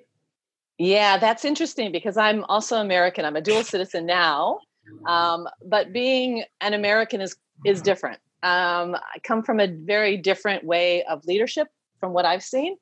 Yeah, 0.78 1.18
that's 1.18 1.46
interesting 1.46 1.94
because 1.94 2.18
I'm 2.18 2.44
also 2.46 2.78
American. 2.78 3.24
I'm 3.24 3.38
a 3.38 3.42
dual 3.42 3.64
citizen 3.64 4.06
now. 4.06 4.60
Um, 5.06 5.48
but 5.66 5.94
being 5.94 6.44
an 6.62 6.74
American 6.74 7.22
is 7.22 7.36
is 7.66 7.82
different. 7.82 8.20
Um, 8.42 8.96
I 8.96 9.20
come 9.24 9.42
from 9.42 9.60
a 9.60 9.68
very 9.68 10.18
different 10.18 10.64
way 10.66 11.04
of 11.06 11.26
leadership 11.26 11.70
from 12.00 12.12
what 12.14 12.26
I've 12.26 12.44
seen. 12.44 12.76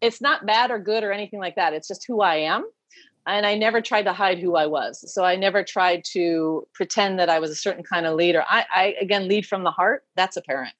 It's 0.00 0.20
not 0.20 0.46
bad 0.46 0.70
or 0.70 0.78
good 0.78 1.02
or 1.02 1.12
anything 1.12 1.40
like 1.40 1.56
that. 1.56 1.72
It's 1.72 1.88
just 1.88 2.04
who 2.06 2.20
I 2.20 2.36
am. 2.36 2.68
And 3.26 3.44
I 3.46 3.56
never 3.56 3.80
tried 3.80 4.04
to 4.04 4.12
hide 4.12 4.38
who 4.38 4.56
I 4.56 4.66
was. 4.66 5.12
So 5.12 5.24
I 5.24 5.36
never 5.36 5.62
tried 5.62 6.02
to 6.12 6.66
pretend 6.74 7.18
that 7.18 7.28
I 7.28 7.40
was 7.40 7.50
a 7.50 7.54
certain 7.54 7.84
kind 7.84 8.06
of 8.06 8.14
leader. 8.14 8.44
I, 8.48 8.64
I 8.74 8.94
again, 9.00 9.28
lead 9.28 9.46
from 9.46 9.64
the 9.64 9.70
heart. 9.70 10.04
That's 10.16 10.36
apparent. 10.36 10.74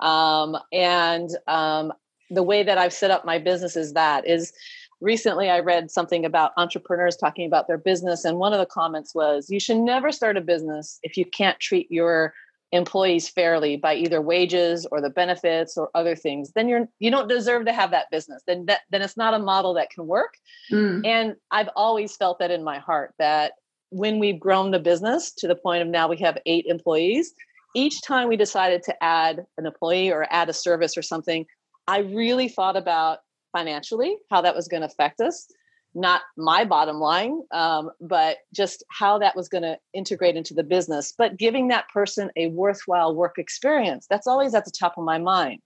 Um, 0.00 0.56
and 0.72 1.30
um, 1.46 1.92
the 2.30 2.42
way 2.42 2.62
that 2.62 2.78
I've 2.78 2.92
set 2.92 3.10
up 3.10 3.24
my 3.24 3.38
business 3.38 3.76
is 3.76 3.94
that 3.94 4.26
is 4.26 4.52
recently 5.00 5.50
I 5.50 5.60
read 5.60 5.90
something 5.90 6.24
about 6.24 6.52
entrepreneurs 6.56 7.16
talking 7.16 7.46
about 7.46 7.66
their 7.66 7.78
business, 7.78 8.24
and 8.24 8.38
one 8.38 8.52
of 8.52 8.58
the 8.58 8.66
comments 8.66 9.14
was, 9.14 9.48
You 9.50 9.60
should 9.60 9.78
never 9.78 10.12
start 10.12 10.36
a 10.36 10.40
business 10.40 10.98
if 11.02 11.16
you 11.16 11.24
can't 11.24 11.58
treat 11.60 11.90
your 11.90 12.34
employees 12.72 13.28
fairly 13.28 13.76
by 13.76 13.94
either 13.94 14.20
wages 14.20 14.86
or 14.92 15.00
the 15.00 15.10
benefits 15.10 15.76
or 15.76 15.90
other 15.94 16.14
things. 16.14 16.52
Then 16.52 16.68
you're 16.68 16.88
you 17.00 17.10
don't 17.10 17.28
deserve 17.28 17.64
to 17.66 17.72
have 17.72 17.90
that 17.90 18.06
business. 18.10 18.42
Then 18.46 18.66
that 18.66 18.80
then 18.90 19.02
it's 19.02 19.16
not 19.16 19.34
a 19.34 19.38
model 19.38 19.74
that 19.74 19.90
can 19.90 20.06
work. 20.06 20.34
Mm. 20.70 21.04
and 21.04 21.36
i've 21.50 21.68
always 21.74 22.16
felt 22.16 22.38
that 22.38 22.50
in 22.50 22.62
my 22.62 22.78
heart 22.78 23.14
that 23.18 23.52
when 23.90 24.20
we've 24.20 24.38
grown 24.38 24.70
the 24.70 24.78
business 24.78 25.32
to 25.32 25.48
the 25.48 25.56
point 25.56 25.82
of 25.82 25.88
now 25.88 26.06
we 26.06 26.16
have 26.18 26.38
eight 26.46 26.64
employees 26.66 27.32
each 27.74 28.02
time 28.02 28.28
we 28.28 28.36
decided 28.36 28.82
to 28.84 29.02
add 29.02 29.44
an 29.58 29.66
employee 29.66 30.12
or 30.12 30.26
add 30.30 30.48
a 30.48 30.52
service 30.52 30.96
or 30.96 31.02
something 31.02 31.44
i 31.88 31.98
really 31.98 32.48
thought 32.48 32.76
about 32.76 33.18
financially, 33.52 34.16
how 34.30 34.42
that 34.42 34.54
was 34.54 34.68
going 34.68 34.82
to 34.82 34.86
affect 34.86 35.20
us. 35.20 35.46
Not 35.92 36.22
my 36.36 36.64
bottom 36.64 36.96
line, 36.98 37.40
um, 37.50 37.90
but 38.00 38.36
just 38.54 38.84
how 38.88 39.18
that 39.18 39.34
was 39.34 39.48
going 39.48 39.64
to 39.64 39.76
integrate 39.92 40.36
into 40.36 40.54
the 40.54 40.62
business. 40.62 41.12
But 41.16 41.36
giving 41.36 41.68
that 41.68 41.88
person 41.88 42.30
a 42.36 42.46
worthwhile 42.48 43.14
work 43.14 43.38
experience, 43.38 44.06
that's 44.08 44.28
always 44.28 44.54
at 44.54 44.64
the 44.64 44.70
top 44.70 44.96
of 44.96 45.04
my 45.04 45.18
mind 45.18 45.60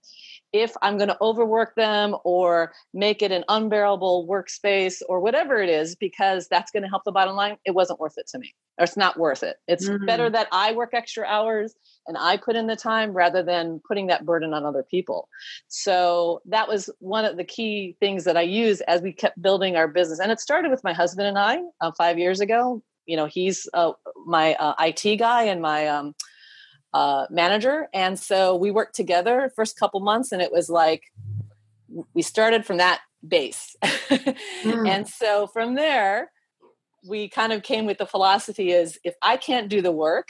if 0.55 0.71
I'm 0.81 0.97
going 0.97 1.09
to 1.09 1.17
overwork 1.19 1.75
them 1.75 2.15
or 2.23 2.71
make 2.93 3.21
it 3.21 3.31
an 3.31 3.43
unbearable 3.49 4.25
workspace 4.25 5.01
or 5.09 5.19
whatever 5.19 5.61
it 5.61 5.69
is, 5.69 5.95
because 5.95 6.47
that's 6.47 6.71
going 6.71 6.83
to 6.83 6.89
help 6.89 7.03
the 7.03 7.11
bottom 7.11 7.35
line, 7.35 7.57
it 7.65 7.71
wasn't 7.71 7.99
worth 7.99 8.17
it 8.17 8.27
to 8.27 8.39
me. 8.39 8.55
Or 8.77 8.85
it's 8.85 8.95
not 8.95 9.19
worth 9.19 9.43
it. 9.43 9.57
It's 9.67 9.87
mm-hmm. 9.87 10.05
better 10.05 10.29
that 10.29 10.47
I 10.51 10.71
work 10.71 10.93
extra 10.93 11.25
hours 11.25 11.75
and 12.07 12.17
I 12.17 12.37
put 12.37 12.55
in 12.55 12.67
the 12.67 12.75
time 12.75 13.11
rather 13.11 13.43
than 13.43 13.81
putting 13.85 14.07
that 14.07 14.25
burden 14.25 14.53
on 14.53 14.65
other 14.65 14.83
people. 14.83 15.27
So 15.67 16.41
that 16.45 16.67
was 16.67 16.89
one 16.99 17.25
of 17.25 17.35
the 17.35 17.43
key 17.43 17.97
things 17.99 18.23
that 18.23 18.37
I 18.37 18.41
used 18.41 18.81
as 18.87 19.01
we 19.01 19.11
kept 19.11 19.41
building 19.41 19.75
our 19.75 19.87
business. 19.87 20.19
And 20.19 20.31
it 20.31 20.39
started 20.39 20.71
with 20.71 20.83
my 20.83 20.93
husband 20.93 21.27
and 21.27 21.37
I 21.37 21.59
uh, 21.81 21.91
five 21.97 22.17
years 22.17 22.39
ago. 22.39 22.81
you 23.05 23.17
know, 23.17 23.25
he's 23.25 23.67
uh, 23.73 23.91
my 24.25 24.55
uh, 24.55 24.73
IT 24.79 25.17
guy 25.17 25.43
and 25.43 25.61
my 25.61 25.87
um, 25.87 26.15
uh, 26.95 27.25
manager, 27.29 27.87
and 27.93 28.17
so 28.17 28.55
we 28.55 28.71
worked 28.71 28.95
together 28.95 29.51
first 29.55 29.77
couple 29.77 29.99
months, 29.99 30.31
and 30.31 30.41
it 30.41 30.51
was 30.51 30.69
like 30.69 31.03
we 32.13 32.21
started 32.21 32.65
from 32.65 32.77
that 32.77 33.01
base, 33.27 33.75
mm. 33.83 34.89
and 34.89 35.07
so 35.07 35.47
from 35.47 35.75
there 35.75 36.31
we 37.07 37.29
kind 37.29 37.53
of 37.53 37.63
came 37.63 37.85
with 37.85 37.97
the 37.97 38.05
philosophy 38.05 38.71
is 38.71 38.99
if 39.03 39.15
I 39.21 39.37
can't 39.37 39.69
do 39.69 39.81
the 39.81 39.91
work 39.91 40.29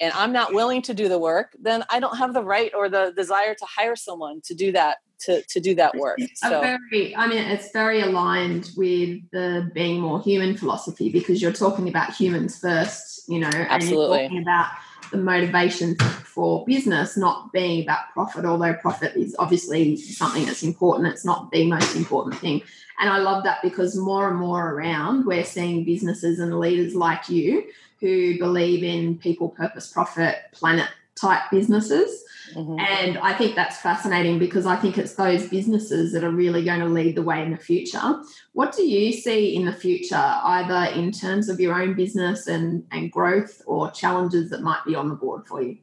and 0.00 0.12
I'm 0.14 0.32
not 0.32 0.54
willing 0.54 0.82
to 0.82 0.94
do 0.94 1.08
the 1.08 1.18
work, 1.18 1.52
then 1.60 1.84
I 1.90 2.00
don't 2.00 2.16
have 2.16 2.34
the 2.34 2.42
right 2.42 2.72
or 2.74 2.88
the 2.88 3.12
desire 3.14 3.54
to 3.54 3.64
hire 3.64 3.96
someone 3.96 4.40
to 4.44 4.54
do 4.54 4.72
that 4.72 4.98
to 5.20 5.42
to 5.42 5.60
do 5.60 5.74
that 5.74 5.94
work. 5.96 6.18
It's 6.18 6.40
so 6.40 6.60
very, 6.60 7.16
I 7.16 7.26
mean, 7.26 7.38
it's 7.38 7.70
very 7.72 8.00
aligned 8.00 8.70
with 8.76 9.20
the 9.32 9.70
being 9.72 10.00
more 10.00 10.20
human 10.22 10.56
philosophy 10.56 11.10
because 11.10 11.40
you're 11.40 11.52
talking 11.52 11.88
about 11.88 12.14
humans 12.14 12.58
first, 12.58 13.22
you 13.28 13.38
know, 13.38 13.50
absolutely. 13.52 14.24
and 14.24 14.34
you're 14.34 14.42
talking 14.42 14.42
about 14.42 14.66
the 15.10 15.16
motivation 15.16 15.96
for 15.96 16.64
business 16.64 17.16
not 17.16 17.52
being 17.52 17.82
about 17.82 18.10
profit, 18.12 18.44
although 18.44 18.74
profit 18.74 19.16
is 19.16 19.34
obviously 19.38 19.96
something 19.96 20.44
that's 20.44 20.62
important. 20.62 21.08
It's 21.08 21.24
not 21.24 21.50
the 21.50 21.68
most 21.68 21.96
important 21.96 22.36
thing. 22.36 22.62
And 22.98 23.10
I 23.10 23.18
love 23.18 23.44
that 23.44 23.62
because 23.62 23.96
more 23.96 24.28
and 24.28 24.38
more 24.38 24.72
around, 24.72 25.26
we're 25.26 25.44
seeing 25.44 25.84
businesses 25.84 26.38
and 26.38 26.58
leaders 26.58 26.94
like 26.94 27.28
you 27.28 27.64
who 28.00 28.38
believe 28.38 28.84
in 28.84 29.18
people, 29.18 29.48
purpose, 29.48 29.90
profit, 29.90 30.36
planet 30.52 30.88
type 31.16 31.42
businesses 31.50 32.24
Mm-hmm. 32.54 32.78
And 32.78 33.18
I 33.18 33.34
think 33.34 33.54
that's 33.54 33.78
fascinating 33.78 34.38
because 34.38 34.66
I 34.66 34.76
think 34.76 34.98
it's 34.98 35.14
those 35.14 35.48
businesses 35.48 36.12
that 36.12 36.24
are 36.24 36.30
really 36.30 36.64
going 36.64 36.80
to 36.80 36.86
lead 36.86 37.16
the 37.16 37.22
way 37.22 37.42
in 37.42 37.50
the 37.50 37.56
future. 37.56 38.22
What 38.52 38.74
do 38.74 38.82
you 38.82 39.12
see 39.12 39.54
in 39.54 39.66
the 39.66 39.72
future, 39.72 40.16
either 40.16 40.92
in 40.92 41.12
terms 41.12 41.48
of 41.48 41.60
your 41.60 41.80
own 41.80 41.94
business 41.94 42.46
and, 42.46 42.84
and 42.92 43.10
growth 43.10 43.62
or 43.66 43.90
challenges 43.90 44.50
that 44.50 44.62
might 44.62 44.84
be 44.86 44.94
on 44.94 45.08
the 45.08 45.14
board 45.14 45.46
for 45.46 45.62
you? 45.62 45.78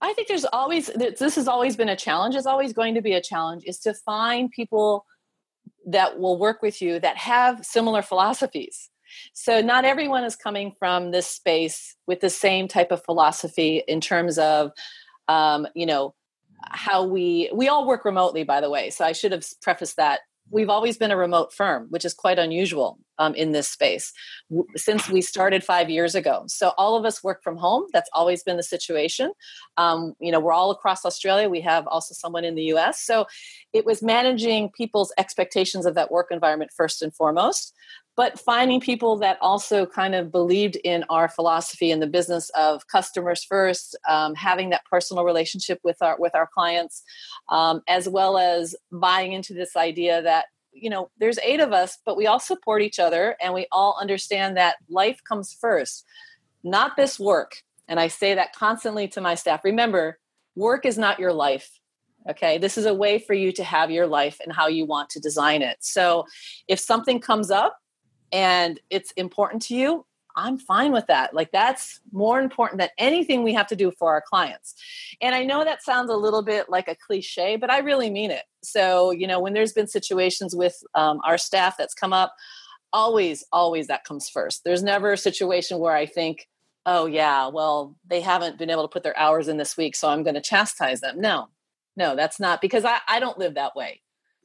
I 0.00 0.12
think 0.14 0.28
there's 0.28 0.46
always, 0.46 0.86
this 0.86 1.34
has 1.34 1.46
always 1.46 1.76
been 1.76 1.90
a 1.90 1.96
challenge, 1.96 2.34
is 2.34 2.46
always 2.46 2.72
going 2.72 2.94
to 2.94 3.02
be 3.02 3.12
a 3.12 3.20
challenge, 3.20 3.64
is 3.66 3.78
to 3.80 3.92
find 3.92 4.50
people 4.50 5.04
that 5.86 6.18
will 6.18 6.38
work 6.38 6.62
with 6.62 6.80
you 6.80 6.98
that 7.00 7.16
have 7.18 7.64
similar 7.64 8.00
philosophies. 8.00 8.88
So, 9.32 9.60
not 9.60 9.84
everyone 9.84 10.24
is 10.24 10.36
coming 10.36 10.74
from 10.78 11.10
this 11.10 11.26
space 11.26 11.96
with 12.06 12.20
the 12.20 12.30
same 12.30 12.68
type 12.68 12.90
of 12.90 13.04
philosophy 13.04 13.82
in 13.86 14.00
terms 14.00 14.38
of 14.38 14.72
um, 15.28 15.66
you 15.74 15.86
know 15.86 16.14
how 16.68 17.04
we 17.04 17.50
we 17.54 17.68
all 17.68 17.86
work 17.86 18.04
remotely 18.04 18.44
by 18.44 18.60
the 18.60 18.70
way. 18.70 18.90
So 18.90 19.04
i 19.04 19.12
should 19.12 19.32
have 19.32 19.44
prefaced 19.62 19.96
that. 19.96 20.20
We've 20.52 20.68
always 20.68 20.98
been 20.98 21.12
a 21.12 21.16
remote 21.16 21.52
firm 21.54 21.86
which 21.90 22.04
is 22.04 22.12
quite 22.12 22.38
unusual 22.38 22.98
um, 23.18 23.34
in 23.34 23.52
this 23.52 23.68
space 23.68 24.12
w- 24.50 24.66
since 24.76 25.08
we 25.08 25.20
started 25.20 25.62
five 25.62 25.88
years 25.88 26.14
ago. 26.14 26.44
So 26.48 26.72
all 26.76 26.96
of 26.96 27.04
us 27.04 27.22
work 27.22 27.42
from 27.42 27.56
home. 27.56 27.84
That's 27.92 28.10
always 28.12 28.42
been 28.42 28.56
the 28.56 28.62
situation. 28.62 29.32
Um, 29.76 30.14
you 30.20 30.32
know 30.32 30.40
we're 30.40 30.52
all 30.52 30.70
across 30.70 31.04
australia. 31.04 31.48
We 31.48 31.60
have 31.62 31.86
also 31.86 32.14
someone 32.14 32.44
in 32.44 32.54
the 32.54 32.64
us 32.64 33.00
so 33.00 33.26
it 33.72 33.86
was 33.86 34.02
managing 34.02 34.70
people's 34.70 35.12
expectations 35.16 35.86
of 35.86 35.94
that 35.94 36.10
work 36.10 36.28
environment 36.30 36.72
first 36.76 37.02
and 37.02 37.14
foremost 37.14 37.74
but 38.16 38.38
finding 38.38 38.80
people 38.80 39.16
that 39.16 39.38
also 39.40 39.86
kind 39.86 40.14
of 40.14 40.30
believed 40.30 40.76
in 40.84 41.04
our 41.08 41.28
philosophy 41.28 41.90
in 41.90 42.00
the 42.00 42.06
business 42.06 42.50
of 42.50 42.86
customers 42.88 43.44
first 43.44 43.96
um, 44.08 44.34
having 44.34 44.70
that 44.70 44.84
personal 44.90 45.24
relationship 45.24 45.80
with 45.84 45.96
our 46.02 46.16
with 46.18 46.34
our 46.34 46.48
clients 46.52 47.02
um, 47.48 47.82
as 47.88 48.08
well 48.08 48.38
as 48.38 48.74
buying 48.92 49.32
into 49.32 49.54
this 49.54 49.76
idea 49.76 50.22
that 50.22 50.46
you 50.72 50.90
know 50.90 51.10
there's 51.18 51.38
eight 51.42 51.60
of 51.60 51.72
us 51.72 51.98
but 52.04 52.16
we 52.16 52.26
all 52.26 52.40
support 52.40 52.82
each 52.82 52.98
other 52.98 53.36
and 53.40 53.54
we 53.54 53.66
all 53.72 53.96
understand 54.00 54.56
that 54.56 54.76
life 54.88 55.20
comes 55.26 55.52
first 55.52 56.04
not 56.62 56.96
this 56.96 57.18
work. 57.18 57.56
And 57.88 57.98
i 57.98 58.08
say 58.08 58.34
that 58.34 58.54
constantly 58.54 59.08
to 59.08 59.20
my 59.20 59.34
staff. 59.34 59.64
Remember 59.64 60.18
work 60.54 60.86
is 60.86 60.98
not 60.98 61.18
your 61.18 61.32
life 61.32 61.80
okay? 62.28 62.58
This 62.58 62.76
is 62.76 62.84
a 62.84 62.94
way 62.94 63.18
for 63.18 63.32
you 63.32 63.50
to 63.52 63.64
have 63.64 63.90
your 63.90 64.06
life 64.06 64.38
and 64.44 64.54
how 64.54 64.68
you 64.68 64.84
want 64.84 65.08
to 65.10 65.20
design 65.20 65.62
it. 65.62 65.78
So 65.80 66.26
if 66.68 66.78
something 66.78 67.18
comes 67.18 67.50
up 67.50 67.79
and 68.32 68.80
it's 68.90 69.12
important 69.12 69.62
to 69.62 69.74
you, 69.74 70.06
I'm 70.36 70.58
fine 70.58 70.92
with 70.92 71.06
that. 71.08 71.34
Like 71.34 71.50
that's 71.52 72.00
more 72.12 72.40
important 72.40 72.78
than 72.80 72.88
anything 72.98 73.42
we 73.42 73.54
have 73.54 73.66
to 73.68 73.76
do 73.76 73.90
for 73.90 74.12
our 74.12 74.22
clients. 74.22 74.74
And 75.20 75.34
I 75.34 75.44
know 75.44 75.64
that 75.64 75.82
sounds 75.82 76.10
a 76.10 76.16
little 76.16 76.42
bit 76.42 76.68
like 76.68 76.88
a 76.88 76.94
cliche, 76.94 77.56
but 77.56 77.70
I 77.70 77.78
really 77.78 78.10
mean 78.10 78.30
it. 78.30 78.44
So, 78.62 79.10
you 79.10 79.26
know, 79.26 79.40
when 79.40 79.52
there's 79.52 79.72
been 79.72 79.88
situations 79.88 80.54
with 80.54 80.82
um, 80.94 81.20
our 81.24 81.38
staff 81.38 81.76
that's 81.76 81.94
come 81.94 82.12
up, 82.12 82.34
always, 82.92 83.44
always 83.52 83.86
that 83.88 84.04
comes 84.04 84.28
first. 84.28 84.64
There's 84.64 84.82
never 84.82 85.12
a 85.12 85.18
situation 85.18 85.78
where 85.78 85.94
I 85.94 86.06
think, 86.06 86.48
oh, 86.86 87.06
yeah, 87.06 87.48
well, 87.48 87.96
they 88.06 88.20
haven't 88.20 88.58
been 88.58 88.70
able 88.70 88.82
to 88.82 88.92
put 88.92 89.02
their 89.02 89.18
hours 89.18 89.48
in 89.48 89.58
this 89.58 89.76
week, 89.76 89.94
so 89.94 90.08
I'm 90.08 90.22
going 90.22 90.34
to 90.34 90.40
chastise 90.40 91.00
them. 91.00 91.20
No, 91.20 91.48
no, 91.96 92.16
that's 92.16 92.40
not 92.40 92.60
because 92.60 92.84
I, 92.84 92.98
I 93.06 93.20
don't 93.20 93.38
live 93.38 93.54
that 93.54 93.76
way. 93.76 94.00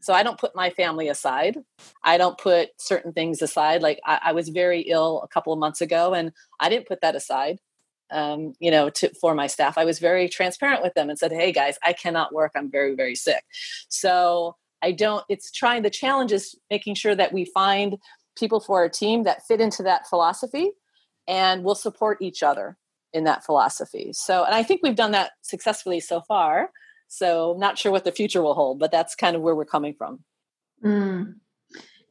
So 0.05 0.13
I 0.13 0.21
don't 0.21 0.39
put 0.39 0.55
my 0.55 0.69
family 0.69 1.07
aside. 1.07 1.57
I 2.03 2.19
don't 2.19 2.37
put 2.37 2.69
certain 2.77 3.11
things 3.11 3.41
aside. 3.41 3.81
Like 3.81 3.99
I, 4.05 4.19
I 4.25 4.31
was 4.33 4.49
very 4.49 4.81
ill 4.81 5.23
a 5.23 5.27
couple 5.27 5.51
of 5.51 5.57
months 5.57 5.81
ago, 5.81 6.13
and 6.13 6.31
I 6.59 6.69
didn't 6.69 6.87
put 6.87 7.01
that 7.01 7.15
aside. 7.15 7.57
Um, 8.11 8.53
you 8.59 8.69
know, 8.69 8.91
to, 8.91 9.11
for 9.19 9.33
my 9.33 9.47
staff, 9.47 9.79
I 9.79 9.83
was 9.83 9.97
very 9.97 10.29
transparent 10.29 10.83
with 10.83 10.93
them 10.93 11.09
and 11.09 11.17
said, 11.17 11.31
"Hey 11.31 11.51
guys, 11.51 11.79
I 11.83 11.93
cannot 11.93 12.35
work. 12.35 12.51
I'm 12.55 12.69
very, 12.69 12.93
very 12.93 13.15
sick." 13.15 13.43
So 13.89 14.55
I 14.83 14.91
don't. 14.91 15.25
It's 15.27 15.51
trying. 15.51 15.81
The 15.81 15.89
challenge 15.89 16.31
is 16.31 16.53
making 16.69 16.93
sure 16.93 17.15
that 17.15 17.33
we 17.33 17.45
find 17.45 17.97
people 18.37 18.59
for 18.59 18.77
our 18.77 18.89
team 18.89 19.23
that 19.23 19.41
fit 19.47 19.59
into 19.59 19.81
that 19.81 20.07
philosophy, 20.07 20.69
and 21.27 21.63
will 21.63 21.73
support 21.73 22.19
each 22.21 22.43
other 22.43 22.77
in 23.11 23.23
that 23.23 23.43
philosophy. 23.43 24.11
So, 24.13 24.43
and 24.43 24.53
I 24.53 24.61
think 24.61 24.81
we've 24.83 24.95
done 24.95 25.13
that 25.13 25.31
successfully 25.41 25.99
so 25.99 26.21
far. 26.21 26.69
So 27.07 27.55
not 27.57 27.77
sure 27.77 27.91
what 27.91 28.03
the 28.03 28.11
future 28.11 28.41
will 28.41 28.55
hold, 28.55 28.79
but 28.79 28.91
that's 28.91 29.15
kind 29.15 29.35
of 29.35 29.41
where 29.41 29.55
we're 29.55 29.65
coming 29.65 29.93
from. 29.93 30.23
Mm. 30.83 31.35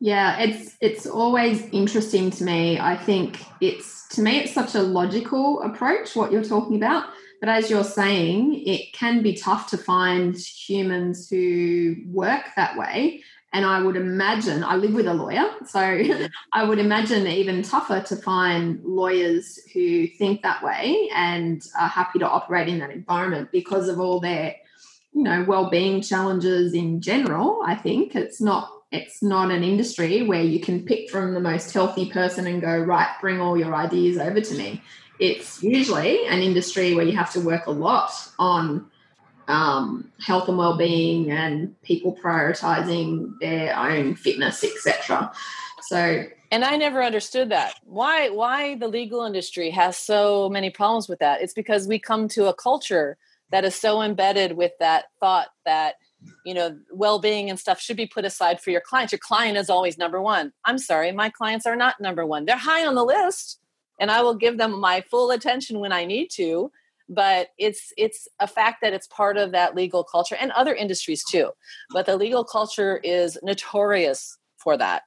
Yeah, 0.01 0.39
it's 0.41 0.77
it's 0.81 1.07
always 1.07 1.67
interesting 1.71 2.31
to 2.33 2.45
me. 2.45 2.79
I 2.79 2.97
think 2.97 3.43
it's 3.61 4.09
to 4.09 4.23
me 4.23 4.39
it's 4.39 4.53
such 4.53 4.75
a 4.75 4.83
logical 4.83 5.63
approach 5.63 6.15
what 6.15 6.33
you're 6.33 6.45
talking 6.45 6.77
about, 6.77 7.07
but 7.41 7.49
as 7.49 7.71
you're 7.71 7.85
saying, 7.85 8.63
it 8.67 8.93
can 8.93 9.23
be 9.23 9.35
tough 9.35 9.71
to 9.71 9.79
find 9.79 10.37
humans 10.37 11.29
who 11.31 11.97
work 12.07 12.45
that 12.57 12.77
way. 12.77 13.23
And 13.53 13.65
I 13.65 13.81
would 13.81 13.97
imagine 13.97 14.65
I 14.65 14.75
live 14.75 14.95
with 14.95 15.07
a 15.07 15.15
lawyer, 15.15 15.49
so 15.65 15.81
I 16.53 16.65
would 16.65 16.81
imagine 16.81 17.27
even 17.27 17.63
tougher 17.63 18.01
to 18.01 18.17
find 18.17 18.83
lawyers 18.85 19.61
who 19.73 20.09
think 20.09 20.43
that 20.43 20.63
way 20.65 21.09
and 21.15 21.63
are 21.79 21.89
happy 21.89 22.19
to 22.19 22.29
operate 22.29 22.69
in 22.69 22.81
that 22.81 22.91
environment 22.91 23.51
because 23.53 23.89
of 23.89 24.01
all 24.01 24.19
their 24.19 24.57
you 25.15 25.23
know 25.23 25.45
well-being 25.45 26.03
challenges 26.03 26.75
in 26.75 27.01
general 27.01 27.61
i 27.65 27.75
think. 27.75 28.15
It's 28.15 28.41
not 28.41 28.71
it's 28.93 29.23
not 29.23 29.51
an 29.51 29.65
industry 29.65 30.23
where 30.23 30.43
you 30.43 30.61
can 30.61 30.85
pick 30.85 31.11
from 31.11 31.35
the 31.35 31.41
most 31.41 31.73
healthy 31.73 32.11
person 32.11 32.47
and 32.47 32.61
go 32.61 32.79
right 32.79 33.09
bring 33.21 33.41
all 33.41 33.57
your 33.57 33.75
ideas 33.75 34.19
over 34.19 34.41
to 34.41 34.55
me. 34.55 34.83
It's 35.19 35.63
usually 35.63 36.27
an 36.27 36.41
industry 36.41 36.95
where 36.95 37.05
you 37.05 37.17
have 37.17 37.33
to 37.33 37.41
work 37.41 37.67
a 37.67 37.71
lot 37.71 38.11
on 38.39 38.87
um, 39.47 40.11
health 40.21 40.49
and 40.49 40.59
well-being 40.59 41.31
and 41.31 41.81
people 41.83 42.17
prioritizing 42.17 43.39
their 43.41 43.77
own 43.77 44.15
fitness 44.15 44.65
etc 44.65 45.33
so 45.83 46.25
and 46.51 46.65
i 46.65 46.77
never 46.77 47.03
understood 47.03 47.51
that. 47.51 47.75
Why 47.85 48.31
why 48.31 48.77
the 48.77 48.89
legal 48.89 49.25
industry 49.25 49.71
has 49.71 49.97
so 49.99 50.49
many 50.49 50.71
problems 50.71 51.09
with 51.09 51.19
that? 51.19 51.43
It's 51.43 51.53
because 51.53 51.89
we 51.89 51.99
come 51.99 52.29
to 52.29 52.47
a 52.47 52.55
culture 52.55 53.19
that 53.51 53.65
is 53.65 53.75
so 53.75 54.03
embedded 54.03 54.57
with 54.57 54.73
that 54.81 55.07
thought 55.21 55.49
that 55.65 55.95
you 56.47 56.55
know 56.55 56.79
well-being 56.91 57.51
and 57.51 57.59
stuff 57.59 57.81
should 57.81 57.97
be 57.97 58.07
put 58.07 58.25
aside 58.25 58.61
for 58.61 58.71
your 58.71 58.81
clients. 58.81 59.13
Your 59.13 59.19
client 59.19 59.59
is 59.59 59.71
always 59.71 59.99
number 59.99 60.21
one. 60.21 60.53
I'm 60.65 60.79
sorry 60.79 61.13
my 61.13 61.31
clients 61.31 61.67
are 61.67 61.77
not 61.77 62.01
number 62.01 62.25
one. 62.25 62.45
They're 62.45 62.57
high 62.57 62.87
on 62.87 62.95
the 62.95 63.05
list 63.05 63.61
and 64.01 64.11
i 64.11 64.21
will 64.21 64.35
give 64.35 64.59
them 64.59 64.81
my 64.81 65.01
full 65.03 65.31
attention 65.31 65.79
when 65.79 65.93
i 65.93 66.05
need 66.05 66.29
to 66.29 66.69
but 67.09 67.49
it's 67.59 67.93
it's 67.97 68.29
a 68.41 68.47
fact 68.47 68.79
that 68.83 68.93
it's 68.93 69.07
part 69.09 69.37
of 69.37 69.53
that 69.53 69.75
legal 69.75 70.05
culture 70.05 70.37
and 70.41 70.51
other 70.53 70.75
industries 70.75 71.23
too. 71.25 71.51
But 71.91 72.07
the 72.07 72.17
legal 72.17 72.45
culture 72.45 72.99
is 73.05 73.39
notorious 73.43 74.39
for 74.57 74.77
that. 74.79 75.03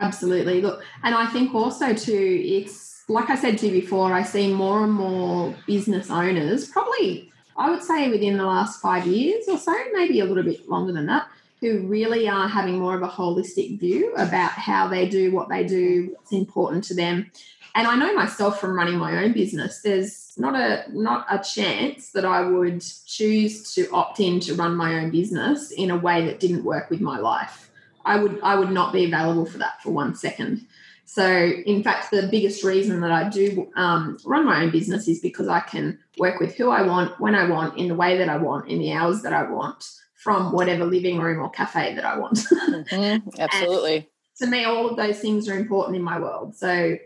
Absolutely. 0.00 0.60
Look 0.60 0.82
and 1.02 1.14
i 1.14 1.26
think 1.26 1.54
also 1.54 1.94
too 1.94 2.42
it's 2.44 3.04
like 3.08 3.30
i 3.30 3.34
said 3.34 3.56
to 3.58 3.66
you 3.66 3.72
before 3.80 4.12
i 4.12 4.22
see 4.22 4.52
more 4.52 4.84
and 4.84 4.92
more 4.92 5.54
business 5.66 6.10
owners 6.10 6.68
probably 6.68 7.32
I 7.58 7.70
would 7.70 7.82
say 7.82 8.10
within 8.10 8.36
the 8.36 8.44
last 8.44 8.80
five 8.80 9.06
years 9.06 9.48
or 9.48 9.58
so, 9.58 9.74
maybe 9.92 10.20
a 10.20 10.24
little 10.24 10.42
bit 10.42 10.68
longer 10.68 10.92
than 10.92 11.06
that, 11.06 11.28
who 11.60 11.86
really 11.86 12.28
are 12.28 12.48
having 12.48 12.78
more 12.78 12.94
of 12.94 13.02
a 13.02 13.08
holistic 13.08 13.80
view 13.80 14.14
about 14.14 14.52
how 14.52 14.88
they 14.88 15.08
do 15.08 15.32
what 15.32 15.48
they 15.48 15.64
do, 15.64 16.10
what's 16.14 16.32
important 16.32 16.84
to 16.84 16.94
them. 16.94 17.30
And 17.74 17.86
I 17.86 17.96
know 17.96 18.14
myself 18.14 18.60
from 18.60 18.76
running 18.76 18.98
my 18.98 19.22
own 19.22 19.32
business, 19.32 19.80
there's 19.82 20.32
not 20.38 20.54
a 20.54 20.84
not 20.92 21.26
a 21.30 21.38
chance 21.42 22.10
that 22.12 22.24
I 22.24 22.42
would 22.42 22.82
choose 23.06 23.74
to 23.74 23.90
opt 23.90 24.20
in 24.20 24.40
to 24.40 24.54
run 24.54 24.76
my 24.76 24.94
own 24.98 25.10
business 25.10 25.70
in 25.70 25.90
a 25.90 25.96
way 25.96 26.24
that 26.26 26.40
didn't 26.40 26.64
work 26.64 26.90
with 26.90 27.00
my 27.00 27.18
life. 27.18 27.70
I 28.04 28.18
would 28.18 28.40
I 28.42 28.54
would 28.56 28.70
not 28.70 28.92
be 28.92 29.04
available 29.04 29.46
for 29.46 29.58
that 29.58 29.82
for 29.82 29.90
one 29.90 30.14
second. 30.14 30.66
So, 31.08 31.24
in 31.24 31.84
fact, 31.84 32.10
the 32.10 32.26
biggest 32.28 32.64
reason 32.64 33.00
that 33.00 33.12
I 33.12 33.28
do 33.28 33.70
um, 33.76 34.18
run 34.26 34.44
my 34.44 34.64
own 34.64 34.70
business 34.70 35.06
is 35.06 35.20
because 35.20 35.46
I 35.46 35.60
can 35.60 36.00
work 36.18 36.40
with 36.40 36.56
who 36.56 36.70
I 36.70 36.82
want, 36.82 37.18
when 37.20 37.36
I 37.36 37.48
want, 37.48 37.78
in 37.78 37.86
the 37.86 37.94
way 37.94 38.18
that 38.18 38.28
I 38.28 38.36
want, 38.36 38.68
in 38.68 38.80
the 38.80 38.92
hours 38.92 39.22
that 39.22 39.32
I 39.32 39.44
want, 39.44 39.88
from 40.14 40.52
whatever 40.52 40.84
living 40.84 41.20
room 41.20 41.40
or 41.40 41.48
cafe 41.48 41.94
that 41.94 42.04
I 42.04 42.18
want. 42.18 42.38
mm-hmm. 42.52 43.28
Absolutely. 43.38 44.08
to 44.40 44.46
me, 44.48 44.64
all 44.64 44.90
of 44.90 44.96
those 44.96 45.20
things 45.20 45.48
are 45.48 45.56
important 45.56 45.96
in 45.96 46.02
my 46.02 46.18
world. 46.18 46.56
So, 46.56 46.98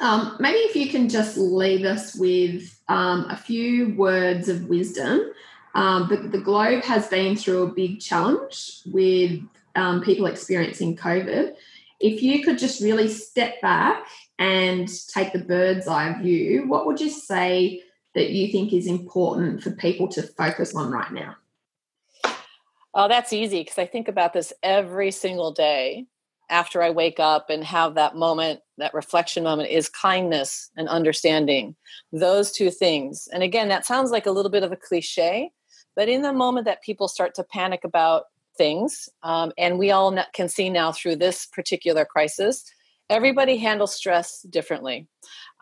um, 0.00 0.36
maybe 0.40 0.58
if 0.60 0.74
you 0.74 0.88
can 0.88 1.10
just 1.10 1.36
leave 1.36 1.84
us 1.84 2.14
with 2.14 2.80
um, 2.88 3.26
a 3.28 3.36
few 3.36 3.94
words 3.96 4.48
of 4.48 4.68
wisdom. 4.68 5.30
Um, 5.74 6.08
the, 6.08 6.16
the 6.16 6.38
globe 6.38 6.84
has 6.84 7.06
been 7.06 7.36
through 7.36 7.64
a 7.64 7.72
big 7.72 8.00
challenge 8.00 8.80
with 8.86 9.40
um, 9.76 10.00
people 10.00 10.26
experiencing 10.26 10.96
COVID. 10.96 11.54
If 12.00 12.22
you 12.22 12.42
could 12.42 12.58
just 12.58 12.80
really 12.80 13.08
step 13.08 13.60
back 13.60 14.06
and 14.38 14.88
take 15.08 15.32
the 15.32 15.38
bird's 15.38 15.86
eye 15.86 16.20
view, 16.20 16.66
what 16.66 16.86
would 16.86 17.00
you 17.00 17.10
say 17.10 17.82
that 18.14 18.30
you 18.30 18.50
think 18.50 18.72
is 18.72 18.86
important 18.86 19.62
for 19.62 19.70
people 19.70 20.08
to 20.08 20.22
focus 20.22 20.74
on 20.74 20.90
right 20.90 21.12
now? 21.12 21.36
Oh, 22.94 23.06
that's 23.06 23.32
easy 23.32 23.60
because 23.60 23.78
I 23.78 23.86
think 23.86 24.08
about 24.08 24.32
this 24.32 24.52
every 24.62 25.10
single 25.12 25.52
day 25.52 26.06
after 26.48 26.82
I 26.82 26.90
wake 26.90 27.20
up 27.20 27.48
and 27.48 27.62
have 27.62 27.94
that 27.94 28.16
moment, 28.16 28.60
that 28.78 28.92
reflection 28.92 29.44
moment, 29.44 29.70
is 29.70 29.88
kindness 29.88 30.70
and 30.76 30.88
understanding. 30.88 31.76
Those 32.12 32.50
two 32.50 32.70
things. 32.70 33.28
And 33.32 33.44
again, 33.44 33.68
that 33.68 33.86
sounds 33.86 34.10
like 34.10 34.26
a 34.26 34.32
little 34.32 34.50
bit 34.50 34.64
of 34.64 34.72
a 34.72 34.76
cliche, 34.76 35.52
but 35.94 36.08
in 36.08 36.22
the 36.22 36.32
moment 36.32 36.64
that 36.64 36.82
people 36.82 37.06
start 37.06 37.36
to 37.36 37.44
panic 37.44 37.84
about 37.84 38.24
things, 38.60 39.08
um, 39.22 39.52
and 39.56 39.78
we 39.78 39.90
all 39.90 40.14
can 40.34 40.46
see 40.46 40.68
now 40.68 40.92
through 40.92 41.16
this 41.16 41.46
particular 41.46 42.04
crisis, 42.04 42.70
everybody 43.08 43.56
handles 43.56 43.94
stress 43.94 44.42
differently. 44.42 45.08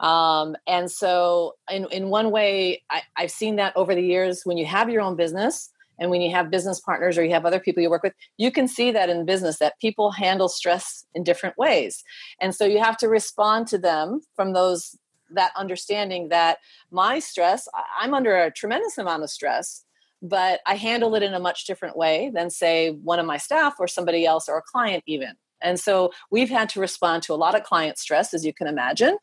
Um, 0.00 0.56
and 0.66 0.90
so, 0.90 1.54
in, 1.70 1.86
in 1.92 2.08
one 2.08 2.32
way, 2.32 2.82
I, 2.90 3.02
I've 3.16 3.30
seen 3.30 3.54
that 3.56 3.76
over 3.76 3.94
the 3.94 4.02
years 4.02 4.42
when 4.42 4.56
you 4.56 4.66
have 4.66 4.90
your 4.90 5.00
own 5.00 5.14
business 5.14 5.70
and 6.00 6.10
when 6.10 6.20
you 6.20 6.32
have 6.32 6.50
business 6.50 6.80
partners 6.80 7.16
or 7.16 7.24
you 7.24 7.30
have 7.30 7.46
other 7.46 7.60
people 7.60 7.82
you 7.82 7.90
work 7.90 8.02
with 8.02 8.14
you 8.36 8.50
can 8.50 8.68
see 8.68 8.90
that 8.92 9.10
in 9.10 9.24
business 9.24 9.58
that 9.58 9.78
people 9.80 10.12
handle 10.12 10.48
stress 10.48 11.04
in 11.14 11.24
different 11.24 11.58
ways 11.58 12.04
and 12.40 12.54
so 12.54 12.64
you 12.64 12.78
have 12.78 12.96
to 12.96 13.08
respond 13.08 13.66
to 13.66 13.78
them 13.78 14.20
from 14.36 14.52
those 14.52 14.96
that 15.30 15.50
understanding 15.56 16.28
that 16.28 16.58
my 16.92 17.18
stress 17.18 17.66
i'm 18.00 18.14
under 18.14 18.36
a 18.36 18.52
tremendous 18.52 18.96
amount 18.96 19.24
of 19.24 19.30
stress 19.30 19.84
but 20.22 20.60
i 20.66 20.74
handle 20.74 21.14
it 21.14 21.22
in 21.22 21.34
a 21.34 21.40
much 21.40 21.64
different 21.66 21.96
way 21.96 22.30
than 22.34 22.50
say 22.50 22.90
one 22.90 23.18
of 23.18 23.26
my 23.26 23.36
staff 23.36 23.74
or 23.78 23.86
somebody 23.86 24.24
else 24.26 24.48
or 24.48 24.58
a 24.58 24.62
client 24.62 25.02
even. 25.06 25.34
And 25.60 25.78
so 25.78 26.12
we've 26.30 26.50
had 26.50 26.68
to 26.70 26.80
respond 26.80 27.22
to 27.24 27.34
a 27.34 27.36
lot 27.36 27.56
of 27.56 27.64
client 27.64 27.98
stress, 27.98 28.32
as 28.32 28.44
you 28.44 28.54
can 28.54 28.66
imagine, 28.66 29.18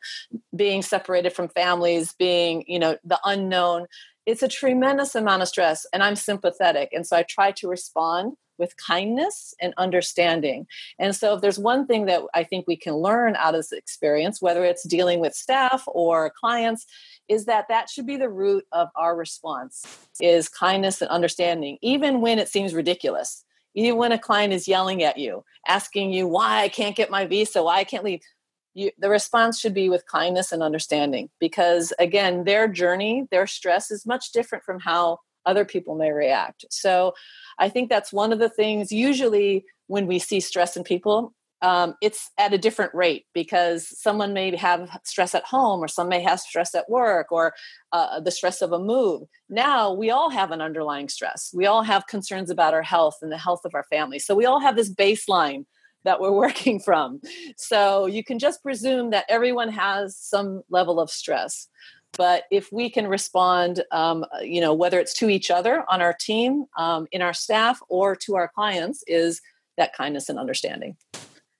being 0.54 0.82
separated 0.82 1.30
from 1.30 1.48
families, 1.48 2.14
being, 2.18 2.64
you 2.66 2.78
know, 2.78 2.98
the 3.04 3.18
unknown 3.24 3.86
it's 4.26 4.42
a 4.42 4.48
tremendous 4.48 5.14
amount 5.14 5.42
of 5.42 5.48
stress 5.48 5.86
and 5.92 6.02
i'm 6.02 6.16
sympathetic 6.16 6.90
and 6.92 7.06
so 7.06 7.16
i 7.16 7.22
try 7.22 7.50
to 7.50 7.68
respond 7.68 8.36
with 8.58 8.74
kindness 8.76 9.54
and 9.60 9.74
understanding. 9.76 10.66
And 10.98 11.14
so 11.14 11.34
if 11.34 11.40
there's 11.40 11.58
one 11.58 11.86
thing 11.86 12.06
that 12.06 12.22
i 12.34 12.44
think 12.44 12.66
we 12.66 12.76
can 12.76 12.94
learn 12.94 13.36
out 13.36 13.54
of 13.54 13.58
this 13.60 13.72
experience 13.72 14.42
whether 14.42 14.64
it's 14.64 14.86
dealing 14.86 15.20
with 15.20 15.34
staff 15.34 15.84
or 15.86 16.32
clients 16.38 16.86
is 17.28 17.46
that 17.46 17.66
that 17.68 17.90
should 17.90 18.06
be 18.06 18.16
the 18.16 18.28
root 18.28 18.64
of 18.72 18.88
our 18.96 19.16
response 19.16 19.84
is 20.20 20.48
kindness 20.48 21.00
and 21.02 21.10
understanding 21.10 21.78
even 21.82 22.20
when 22.20 22.38
it 22.38 22.48
seems 22.48 22.74
ridiculous. 22.74 23.42
Even 23.74 23.98
when 23.98 24.12
a 24.12 24.18
client 24.18 24.54
is 24.54 24.66
yelling 24.66 25.02
at 25.02 25.18
you 25.18 25.44
asking 25.68 26.12
you 26.12 26.26
why 26.26 26.62
i 26.62 26.68
can't 26.68 26.96
get 26.96 27.10
my 27.10 27.26
visa? 27.26 27.62
Why 27.62 27.78
i 27.78 27.84
can't 27.84 28.04
leave 28.04 28.20
you, 28.76 28.90
the 28.98 29.08
response 29.08 29.58
should 29.58 29.74
be 29.74 29.88
with 29.88 30.06
kindness 30.06 30.52
and 30.52 30.62
understanding 30.62 31.30
because 31.40 31.92
again 31.98 32.44
their 32.44 32.68
journey 32.68 33.26
their 33.30 33.46
stress 33.46 33.90
is 33.90 34.06
much 34.06 34.32
different 34.32 34.62
from 34.64 34.78
how 34.78 35.18
other 35.46 35.64
people 35.64 35.96
may 35.96 36.12
react. 36.12 36.64
So 36.70 37.14
i 37.58 37.68
think 37.68 37.88
that's 37.88 38.12
one 38.12 38.32
of 38.32 38.38
the 38.38 38.50
things 38.50 38.92
usually 38.92 39.64
when 39.86 40.06
we 40.06 40.18
see 40.18 40.40
stress 40.40 40.76
in 40.76 40.84
people 40.84 41.32
um, 41.62 41.94
it's 42.02 42.30
at 42.36 42.52
a 42.52 42.58
different 42.58 42.94
rate 42.94 43.24
because 43.32 43.88
someone 43.98 44.34
may 44.34 44.54
have 44.56 44.90
stress 45.04 45.34
at 45.34 45.44
home 45.44 45.82
or 45.82 45.88
some 45.88 46.08
may 46.08 46.20
have 46.20 46.38
stress 46.38 46.74
at 46.74 46.88
work 46.90 47.32
or 47.32 47.54
uh, 47.92 48.20
the 48.20 48.30
stress 48.30 48.60
of 48.60 48.72
a 48.72 48.78
move. 48.78 49.22
Now 49.48 49.90
we 49.90 50.10
all 50.10 50.28
have 50.28 50.50
an 50.50 50.60
underlying 50.60 51.08
stress. 51.08 51.50
We 51.54 51.64
all 51.64 51.82
have 51.82 52.06
concerns 52.08 52.50
about 52.50 52.74
our 52.74 52.82
health 52.82 53.16
and 53.22 53.32
the 53.32 53.38
health 53.38 53.62
of 53.64 53.74
our 53.74 53.84
family. 53.84 54.18
So 54.18 54.34
we 54.34 54.44
all 54.44 54.60
have 54.60 54.76
this 54.76 54.92
baseline 54.92 55.64
that 56.06 56.20
we're 56.20 56.32
working 56.46 56.80
from. 56.80 57.20
So 57.56 58.06
you 58.06 58.24
can 58.24 58.38
just 58.38 58.62
presume 58.62 59.10
that 59.10 59.26
everyone 59.28 59.68
has 59.68 60.16
some 60.16 60.62
level 60.70 60.98
of 60.98 61.10
stress. 61.10 61.68
But 62.16 62.44
if 62.50 62.72
we 62.72 62.88
can 62.88 63.08
respond, 63.08 63.84
um, 63.92 64.24
you 64.40 64.60
know, 64.60 64.72
whether 64.72 64.98
it's 64.98 65.12
to 65.14 65.28
each 65.28 65.50
other 65.50 65.84
on 65.88 66.00
our 66.00 66.14
team, 66.14 66.64
um, 66.78 67.06
in 67.12 67.20
our 67.20 67.34
staff, 67.34 67.80
or 67.90 68.16
to 68.16 68.36
our 68.36 68.48
clients, 68.48 69.04
is 69.06 69.42
that 69.76 69.94
kindness 69.94 70.30
and 70.30 70.38
understanding. 70.38 70.96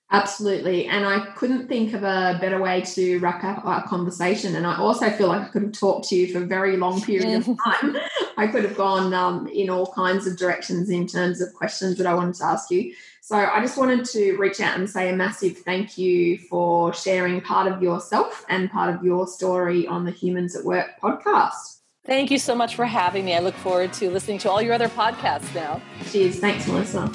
Absolutely. 0.09 0.85
And 0.85 1.05
I 1.05 1.25
couldn't 1.35 1.67
think 1.67 1.93
of 1.93 2.03
a 2.03 2.37
better 2.39 2.61
way 2.61 2.81
to 2.81 3.19
wrap 3.19 3.43
up 3.43 3.65
our 3.65 3.85
conversation. 3.85 4.55
And 4.55 4.65
I 4.65 4.77
also 4.77 5.09
feel 5.09 5.27
like 5.27 5.41
I 5.41 5.47
could 5.49 5.63
have 5.63 5.73
talked 5.73 6.07
to 6.09 6.15
you 6.15 6.31
for 6.31 6.43
a 6.43 6.45
very 6.45 6.77
long 6.77 7.01
period 7.01 7.45
of 7.45 7.57
time. 7.63 7.97
I 8.37 8.47
could 8.47 8.63
have 8.63 8.77
gone 8.77 9.13
um, 9.13 9.47
in 9.47 9.69
all 9.69 9.87
kinds 9.87 10.25
of 10.25 10.37
directions 10.37 10.89
in 10.89 11.07
terms 11.07 11.41
of 11.41 11.53
questions 11.53 11.97
that 11.97 12.07
I 12.07 12.13
wanted 12.13 12.35
to 12.35 12.45
ask 12.45 12.71
you. 12.71 12.93
So 13.21 13.35
I 13.35 13.59
just 13.59 13.77
wanted 13.77 14.05
to 14.05 14.37
reach 14.37 14.61
out 14.61 14.77
and 14.77 14.89
say 14.89 15.09
a 15.09 15.15
massive 15.15 15.57
thank 15.57 15.97
you 15.97 16.37
for 16.37 16.93
sharing 16.93 17.41
part 17.41 17.69
of 17.69 17.83
yourself 17.83 18.45
and 18.47 18.71
part 18.71 18.95
of 18.95 19.03
your 19.03 19.27
story 19.27 19.85
on 19.85 20.05
the 20.05 20.11
Humans 20.11 20.55
at 20.55 20.63
Work 20.63 20.91
podcast. 21.03 21.79
Thank 22.05 22.31
you 22.31 22.39
so 22.39 22.55
much 22.55 22.77
for 22.77 22.85
having 22.85 23.25
me. 23.25 23.35
I 23.35 23.39
look 23.39 23.55
forward 23.55 23.91
to 23.93 24.09
listening 24.09 24.37
to 24.39 24.49
all 24.49 24.61
your 24.61 24.73
other 24.73 24.87
podcasts 24.87 25.53
now. 25.53 25.81
Cheers. 26.09 26.39
Thanks, 26.39 26.65
Melissa. 26.65 27.11